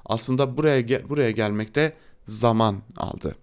Aslında 0.05 0.57
buraya 0.57 1.09
buraya 1.09 1.31
gelmekte 1.31 1.97
zaman 2.27 2.83
aldı. 2.97 3.37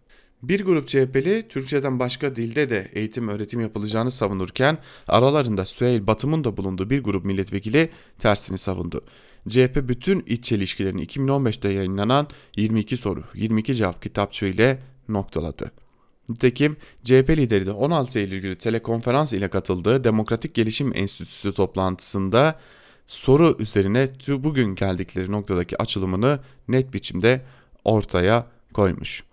Bir 0.44 0.66
grup 0.66 0.88
CHP'li 0.88 1.48
Türkçeden 1.48 2.00
başka 2.00 2.36
dilde 2.36 2.70
de 2.70 2.92
eğitim 2.94 3.28
öğretim 3.28 3.60
yapılacağını 3.62 4.12
savunurken 4.12 4.78
aralarında 5.08 5.66
Süheyl 5.66 6.08
Batım'ın 6.08 6.44
da 6.44 6.58
bulunduğu 6.58 6.90
bir 6.90 7.04
grup 7.04 7.26
milletvekili 7.26 7.90
tersini 8.20 8.58
savundu. 8.58 9.02
CHP 9.50 9.76
bütün 9.76 10.24
iç 10.28 10.44
çelişkilerini 10.44 11.06
2015'te 11.06 11.70
yayınlanan 11.70 12.28
22 12.56 12.98
soru 12.98 13.24
22 13.34 13.76
cevap 13.76 14.02
kitapçığı 14.02 14.46
ile 14.46 14.80
noktaladı. 15.10 15.72
Nitekim 16.30 16.78
CHP 17.04 17.30
lideri 17.30 17.66
de 17.66 17.72
16 17.72 18.20
Eylül 18.20 18.42
günü 18.42 18.56
telekonferans 18.56 19.34
ile 19.34 19.48
katıldığı 19.48 20.04
Demokratik 20.04 20.54
Gelişim 20.54 20.92
Enstitüsü 20.96 21.54
toplantısında 21.54 22.60
soru 23.08 23.56
üzerine 23.60 24.10
bugün 24.28 24.76
geldikleri 24.76 25.32
noktadaki 25.32 25.82
açılımını 25.82 26.40
net 26.68 26.94
biçimde 26.94 27.46
ortaya 27.84 28.48
koymuş. 28.74 29.29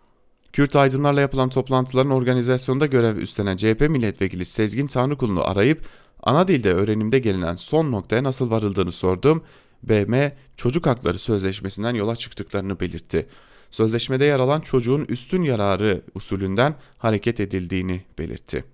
Kürt 0.56 0.76
aydınlarla 0.76 1.20
yapılan 1.20 1.48
toplantıların 1.48 2.10
organizasyonunda 2.10 2.86
görev 2.86 3.16
üstlenen 3.16 3.56
CHP 3.56 3.80
milletvekili 3.80 4.44
Sezgin 4.44 4.86
Tanrıkulu'nu 4.86 5.44
arayıp 5.44 5.86
ana 6.22 6.48
dilde 6.48 6.72
öğrenimde 6.72 7.18
gelinen 7.18 7.56
son 7.56 7.92
noktaya 7.92 8.22
nasıl 8.22 8.50
varıldığını 8.50 8.92
sordum. 8.92 9.44
BM 9.82 10.32
çocuk 10.56 10.86
hakları 10.86 11.18
sözleşmesinden 11.18 11.94
yola 11.94 12.16
çıktıklarını 12.16 12.80
belirtti. 12.80 13.26
Sözleşmede 13.70 14.24
yer 14.24 14.40
alan 14.40 14.60
çocuğun 14.60 15.04
üstün 15.04 15.42
yararı 15.42 16.02
usulünden 16.14 16.74
hareket 16.98 17.40
edildiğini 17.40 18.00
belirtti. 18.18 18.64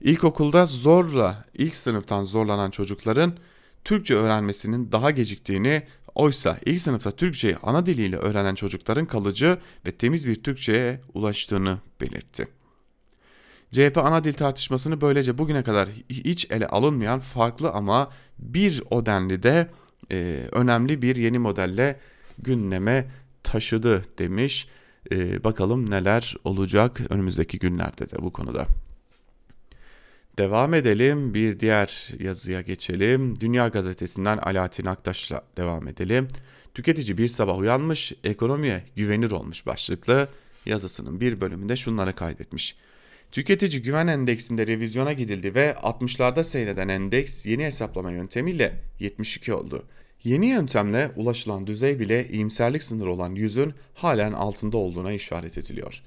İlkokulda 0.00 0.66
zorla 0.66 1.44
ilk 1.54 1.76
sınıftan 1.76 2.24
zorlanan 2.24 2.70
çocukların 2.70 3.32
Türkçe 3.84 4.14
öğrenmesinin 4.14 4.92
daha 4.92 5.10
geciktiğini 5.10 5.82
Oysa 6.18 6.58
ilk 6.66 6.80
sınıfta 6.80 7.10
Türkçeyi 7.10 7.56
ana 7.62 7.86
diliyle 7.86 8.16
öğrenen 8.16 8.54
çocukların 8.54 9.06
kalıcı 9.06 9.58
ve 9.86 9.90
temiz 9.90 10.26
bir 10.26 10.42
Türkçe'ye 10.42 11.00
ulaştığını 11.14 11.78
belirtti. 12.00 12.48
CHP 13.72 13.98
ana 13.98 14.24
dil 14.24 14.32
tartışmasını 14.32 15.00
böylece 15.00 15.38
bugüne 15.38 15.62
kadar 15.62 15.88
hiç 16.10 16.50
ele 16.50 16.66
alınmayan 16.66 17.20
farklı 17.20 17.70
ama 17.70 18.10
bir 18.38 18.82
o 18.90 19.06
denli 19.06 19.42
de 19.42 19.70
e, 20.12 20.48
önemli 20.52 21.02
bir 21.02 21.16
yeni 21.16 21.38
modelle 21.38 22.00
gündeme 22.38 23.08
taşıdı 23.42 24.02
demiş. 24.18 24.68
E, 25.12 25.44
bakalım 25.44 25.90
neler 25.90 26.36
olacak 26.44 27.00
önümüzdeki 27.10 27.58
günlerde 27.58 28.10
de 28.10 28.22
bu 28.22 28.32
konuda. 28.32 28.66
Devam 30.38 30.74
edelim. 30.74 31.34
Bir 31.34 31.60
diğer 31.60 32.08
yazıya 32.18 32.60
geçelim. 32.60 33.40
Dünya 33.40 33.68
Gazetesi'nden 33.68 34.38
Alaaddin 34.38 34.86
Aktaş'la 34.86 35.42
devam 35.56 35.88
edelim. 35.88 36.28
Tüketici 36.74 37.18
bir 37.18 37.26
sabah 37.26 37.58
uyanmış, 37.58 38.12
ekonomiye 38.24 38.84
güvenir 38.96 39.30
olmuş 39.30 39.66
başlıklı 39.66 40.28
yazısının 40.66 41.20
bir 41.20 41.40
bölümünde 41.40 41.76
şunları 41.76 42.14
kaydetmiş. 42.14 42.76
Tüketici 43.32 43.82
güven 43.82 44.06
endeksinde 44.06 44.66
revizyona 44.66 45.12
gidildi 45.12 45.54
ve 45.54 45.70
60'larda 45.82 46.44
seyreden 46.44 46.88
endeks 46.88 47.46
yeni 47.46 47.64
hesaplama 47.64 48.10
yöntemiyle 48.10 48.74
72 49.00 49.52
oldu. 49.52 49.86
Yeni 50.24 50.46
yöntemle 50.46 51.10
ulaşılan 51.16 51.66
düzey 51.66 51.98
bile 51.98 52.28
iyimserlik 52.28 52.82
sınırı 52.82 53.12
olan 53.12 53.34
yüzün 53.34 53.74
halen 53.94 54.32
altında 54.32 54.76
olduğuna 54.76 55.12
işaret 55.12 55.58
ediliyor. 55.58 56.02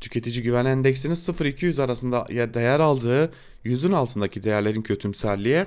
Tüketici 0.00 0.42
güven 0.42 0.64
endeksinin 0.64 1.14
0-200 1.14 1.82
arasında 1.82 2.26
değer 2.54 2.80
aldığı 2.80 3.32
yüzün 3.66 3.92
altındaki 3.92 4.42
değerlerin 4.42 4.82
kötümserliğe, 4.82 5.66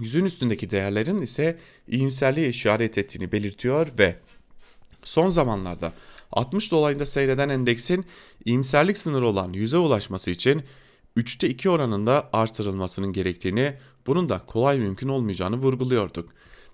yüzün 0.00 0.24
üstündeki 0.24 0.70
değerlerin 0.70 1.18
ise 1.18 1.58
iyimserliğe 1.88 2.48
işaret 2.48 2.98
ettiğini 2.98 3.32
belirtiyor 3.32 3.88
ve 3.98 4.16
son 5.02 5.28
zamanlarda 5.28 5.92
60 6.32 6.70
dolayında 6.72 7.06
seyreden 7.06 7.48
endeksin 7.48 8.06
iyimserlik 8.44 8.98
sınırı 8.98 9.26
olan 9.26 9.52
yüze 9.52 9.78
ulaşması 9.78 10.30
için 10.30 10.62
3'te 11.16 11.48
2 11.48 11.70
oranında 11.70 12.28
artırılmasının 12.32 13.12
gerektiğini, 13.12 13.74
bunun 14.06 14.28
da 14.28 14.42
kolay 14.46 14.78
mümkün 14.78 15.08
olmayacağını 15.08 15.56
vurguluyorduk. 15.56 16.28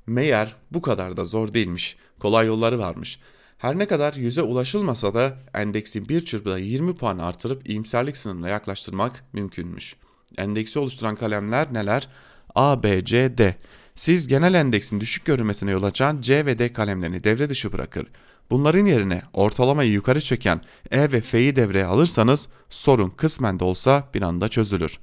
Meğer 0.06 0.56
bu 0.70 0.82
kadar 0.82 1.16
da 1.16 1.24
zor 1.24 1.54
değilmiş, 1.54 1.96
kolay 2.18 2.46
yolları 2.46 2.78
varmış 2.78 3.20
Her 3.58 3.78
ne 3.78 3.86
kadar 3.86 4.14
yüze 4.14 4.42
ulaşılmasa 4.42 5.14
da 5.14 5.38
endeksi 5.54 6.08
bir 6.08 6.24
çırpıda 6.24 6.58
20 6.58 6.96
puan 6.96 7.18
artırıp 7.18 7.68
iyimserlik 7.68 8.16
sınırına 8.16 8.48
yaklaştırmak 8.48 9.24
mümkünmüş. 9.32 9.96
Endeksi 10.38 10.78
oluşturan 10.78 11.16
kalemler 11.16 11.74
neler? 11.74 12.08
A, 12.54 12.82
B, 12.82 13.04
C, 13.04 13.38
D. 13.38 13.56
Siz 13.94 14.26
genel 14.26 14.54
endeksin 14.54 15.00
düşük 15.00 15.24
görünmesine 15.24 15.70
yol 15.70 15.82
açan 15.82 16.20
C 16.20 16.46
ve 16.46 16.58
D 16.58 16.72
kalemlerini 16.72 17.24
devre 17.24 17.48
dışı 17.48 17.72
bırakır. 17.72 18.06
Bunların 18.50 18.86
yerine 18.86 19.22
ortalamayı 19.32 19.90
yukarı 19.90 20.20
çeken 20.20 20.60
E 20.90 21.12
ve 21.12 21.20
F'yi 21.20 21.56
devreye 21.56 21.86
alırsanız 21.86 22.48
sorun 22.70 23.10
kısmen 23.10 23.60
de 23.60 23.64
olsa 23.64 24.08
bir 24.14 24.22
anda 24.22 24.48
çözülür. 24.48 24.98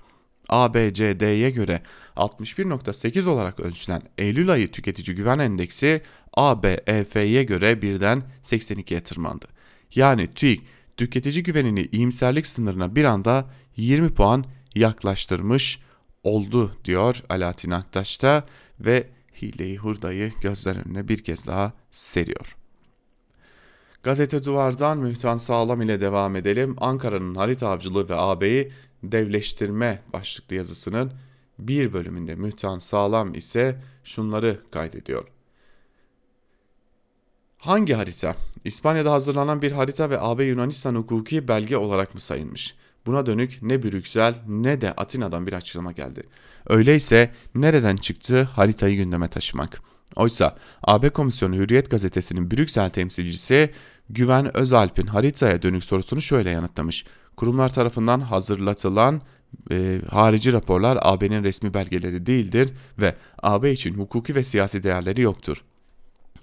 A, 0.49 0.73
B, 0.73 0.93
C, 0.93 1.19
D'ye 1.19 1.49
göre 1.49 1.81
61.8 2.15 3.29
olarak 3.29 3.59
ölçülen 3.59 4.01
Eylül 4.17 4.51
ayı 4.51 4.71
tüketici 4.71 5.17
güven 5.17 5.39
endeksi 5.39 6.01
A, 6.33 6.63
B, 6.63 6.81
E, 6.87 7.03
F'ye 7.03 7.43
göre 7.43 7.81
birden 7.81 8.23
82'ye 8.43 9.03
tırmandı. 9.03 9.45
Yani 9.95 10.33
TÜİK 10.33 10.61
tüketici 10.97 11.43
güvenini 11.43 11.89
iyimserlik 11.91 12.47
sınırına 12.47 12.95
bir 12.95 13.03
anda 13.03 13.45
20 13.77 14.13
puan 14.13 14.45
yaklaştırmış 14.75 15.79
oldu 16.23 16.71
diyor 16.85 17.23
Alaaddin 17.29 17.71
Aktaş'ta 17.71 18.43
ve 18.79 19.07
hileyi 19.41 19.77
hurdayı 19.77 20.31
gözler 20.41 20.75
önüne 20.85 21.07
bir 21.07 21.23
kez 21.23 21.47
daha 21.47 21.73
seriyor. 21.91 22.57
Gazete 24.03 24.43
Duvar'dan 24.43 24.97
Mühtan 24.97 25.37
Sağlam 25.37 25.81
ile 25.81 26.01
devam 26.01 26.35
edelim. 26.35 26.75
Ankara'nın 26.77 27.35
harita 27.35 27.69
avcılığı 27.69 28.09
ve 28.09 28.15
AB'yi 28.15 28.71
devleştirme 29.03 30.01
başlıklı 30.13 30.55
yazısının 30.55 31.11
bir 31.59 31.93
bölümünde 31.93 32.35
Mühtan 32.35 32.79
Sağlam 32.79 33.33
ise 33.33 33.81
şunları 34.03 34.59
kaydediyor. 34.71 35.27
Hangi 37.57 37.93
harita? 37.93 38.35
İspanya'da 38.65 39.11
hazırlanan 39.11 39.61
bir 39.61 39.71
harita 39.71 40.09
ve 40.09 40.21
AB 40.21 40.45
Yunanistan 40.45 40.95
hukuki 40.95 41.47
belge 41.47 41.77
olarak 41.77 42.13
mı 42.13 42.19
sayılmış? 42.19 42.75
Buna 43.05 43.25
dönük 43.25 43.59
ne 43.61 43.83
Brüksel 43.83 44.35
ne 44.47 44.81
de 44.81 44.91
Atina'dan 44.91 45.47
bir 45.47 45.53
açıklama 45.53 45.91
geldi. 45.91 46.23
Öyleyse 46.67 47.31
nereden 47.55 47.95
çıktı 47.95 48.43
haritayı 48.43 48.95
gündeme 48.95 49.27
taşımak? 49.27 49.81
Oysa 50.15 50.55
AB 50.83 51.09
Komisyonu 51.09 51.55
Hürriyet 51.55 51.91
gazetesinin 51.91 52.51
Brüksel 52.51 52.89
temsilcisi 52.89 53.69
Güven 54.09 54.57
Özalp'in 54.57 55.07
haritaya 55.07 55.61
dönük 55.61 55.83
sorusunu 55.83 56.21
şöyle 56.21 56.49
yanıtlamış. 56.49 57.05
Kurumlar 57.37 57.73
tarafından 57.73 58.19
hazırlatılan 58.19 59.21
e, 59.71 60.01
harici 60.09 60.53
raporlar 60.53 60.97
AB'nin 61.01 61.43
resmi 61.43 61.73
belgeleri 61.73 62.25
değildir 62.25 62.69
ve 63.01 63.15
AB 63.41 63.71
için 63.71 63.93
hukuki 63.93 64.35
ve 64.35 64.43
siyasi 64.43 64.83
değerleri 64.83 65.21
yoktur. 65.21 65.63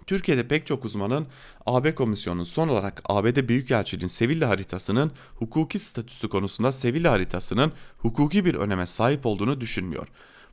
Türkiye'de 0.08 0.48
pek 0.48 0.66
çok 0.66 0.84
uzmanın 0.84 1.26
AB 1.66 1.94
Komisyonu'nun 1.94 2.44
son 2.44 2.68
olarak 2.68 3.02
ABD 3.04 3.48
Büyükelçiliğin 3.48 4.08
Sevilla 4.08 4.48
haritasının 4.48 5.12
hukuki 5.34 5.78
statüsü 5.78 6.28
konusunda 6.28 6.72
Sevilla 6.72 7.12
haritasının 7.12 7.72
hukuki 7.98 8.44
bir 8.44 8.54
öneme 8.54 8.86
sahip 8.86 9.26
olduğunu 9.26 9.60
düşünmüyor. 9.60 10.08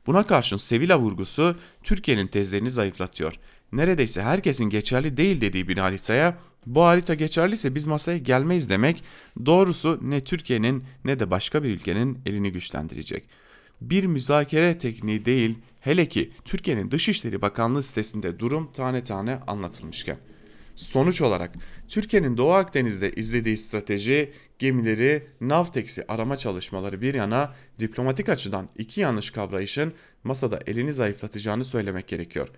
Buna 0.06 0.26
karşın 0.26 0.56
Sevilla 0.56 0.98
vurgusu 0.98 1.56
Türkiye'nin 1.82 2.26
tezlerini 2.26 2.70
zayıflatıyor. 2.70 3.34
Neredeyse 3.72 4.22
herkesin 4.22 4.64
geçerli 4.64 5.16
değil 5.16 5.40
dediği 5.40 5.68
bir 5.68 5.78
haritaya 5.78 6.38
bu 6.66 6.82
harita 6.82 7.14
geçerliyse 7.14 7.74
biz 7.74 7.86
masaya 7.86 8.18
gelmeyiz 8.18 8.68
demek 8.68 9.04
doğrusu 9.46 9.98
ne 10.02 10.24
Türkiye'nin 10.24 10.84
ne 11.04 11.20
de 11.20 11.30
başka 11.30 11.62
bir 11.62 11.70
ülkenin 11.70 12.18
elini 12.26 12.52
güçlendirecek. 12.52 13.24
Bir 13.80 14.04
müzakere 14.04 14.78
tekniği 14.78 15.24
değil 15.24 15.58
hele 15.80 16.08
ki 16.08 16.32
Türkiye'nin 16.44 16.90
Dışişleri 16.90 17.42
Bakanlığı 17.42 17.82
sitesinde 17.82 18.38
durum 18.38 18.72
tane 18.72 19.04
tane 19.04 19.38
anlatılmışken. 19.46 20.18
Sonuç 20.74 21.22
olarak 21.22 21.54
Türkiye'nin 21.88 22.36
Doğu 22.36 22.52
Akdeniz'de 22.52 23.12
izlediği 23.12 23.56
strateji 23.56 24.32
gemileri 24.58 25.26
Navtex'i 25.40 26.04
arama 26.08 26.36
çalışmaları 26.36 27.00
bir 27.00 27.14
yana 27.14 27.54
diplomatik 27.78 28.28
açıdan 28.28 28.68
iki 28.78 29.00
yanlış 29.00 29.30
kavrayışın 29.30 29.92
masada 30.24 30.60
elini 30.66 30.92
zayıflatacağını 30.92 31.64
söylemek 31.64 32.08
gerekiyor. 32.08 32.48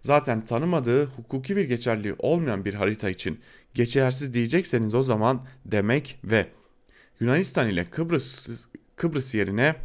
Zaten 0.00 0.42
tanımadığı 0.42 1.06
hukuki 1.06 1.56
bir 1.56 1.64
geçerliği 1.64 2.14
olmayan 2.18 2.64
bir 2.64 2.74
harita 2.74 3.10
için 3.10 3.40
geçersiz 3.74 4.34
diyecekseniz 4.34 4.94
o 4.94 5.02
zaman 5.02 5.46
demek 5.64 6.18
ve 6.24 6.46
Yunanistan 7.20 7.68
ile 7.68 7.84
Kıbrıs 7.84 8.50
Kıbrıs 8.96 9.34
yerine 9.34 9.76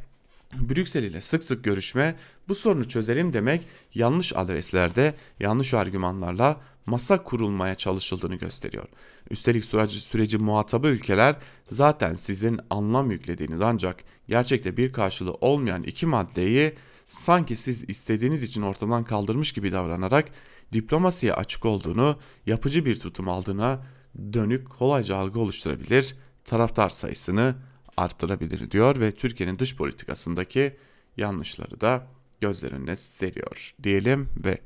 Brüksel 0.60 1.04
ile 1.04 1.22
sık 1.22 1.43
sık 1.43 1.64
görüşme 1.64 2.16
bu 2.47 2.56
sorunu 2.56 2.88
çözelim 2.88 3.34
demek 3.34 3.62
yanlış 3.93 4.36
adreslerde 4.36 5.16
yanlış 5.39 5.74
argümanlarla 5.74 6.62
masa 6.86 7.24
kurulmaya 7.24 7.76
çalışıldığını 7.76 8.36
gösteriyor. 8.36 8.86
Üstelik 9.30 9.66
süreci, 9.66 9.99
süreci 9.99 10.38
muhatabı 10.38 10.88
ülkeler 10.88 11.36
zaten 11.72 12.14
sizin 12.14 12.60
anlam 12.70 13.12
yüklediğiniz 13.12 13.62
ancak 13.62 14.04
gerçekte 14.28 14.78
bir 14.78 14.93
karşılığı 14.93 15.34
olmayan 15.34 15.84
iki 15.84 16.06
maddeyi 16.06 16.74
sanki 17.08 17.56
siz 17.56 17.89
istediğiniz 17.89 18.43
için 18.43 18.62
ortadan 18.62 19.04
kaldırmış 19.04 19.51
gibi 19.51 19.72
davranarak 19.72 20.30
diplomasiye 20.74 21.34
açık 21.34 21.66
olduğunu, 21.66 22.20
yapıcı 22.45 22.86
bir 22.86 22.99
tutum 22.99 23.30
aldığına 23.30 23.86
dönük 24.34 24.70
kolayca 24.70 25.16
algı 25.16 25.39
oluşturabilir, 25.39 26.16
taraftar 26.45 26.89
sayısını 26.89 27.56
arttırabilir 27.98 28.72
diyor 28.72 29.00
ve 29.00 29.12
Türkiye'nin 29.12 29.60
dış 29.60 29.76
politikasındaki 29.76 30.78
yanlışları 31.18 31.82
da 31.82 32.08
gözler 32.41 32.72
önüne 32.72 32.96
seriyor 32.96 33.74
diyelim 33.84 34.30
ve 34.46 34.58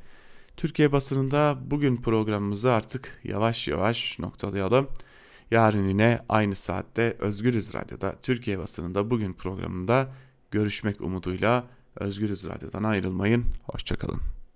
Türkiye 0.58 0.92
basınında 0.92 1.58
bugün 1.66 1.98
programımızı 1.98 2.72
artık 2.72 3.20
yavaş 3.24 3.68
yavaş 3.68 4.20
noktalayalım. 4.20 4.88
Yarın 5.52 5.88
yine 5.88 6.20
aynı 6.30 6.56
saatte 6.56 7.16
Özgürüz 7.20 7.74
Radyo'da 7.74 8.16
Türkiye 8.22 8.60
basınında 8.60 9.10
bugün 9.10 9.34
programında 9.34 10.12
görüşmek 10.52 11.02
umuduyla 11.02 11.64
Özgürüz 11.96 12.46
Radyo'dan 12.46 12.84
ayrılmayın. 12.84 13.46
Hoşçakalın. 13.64 14.37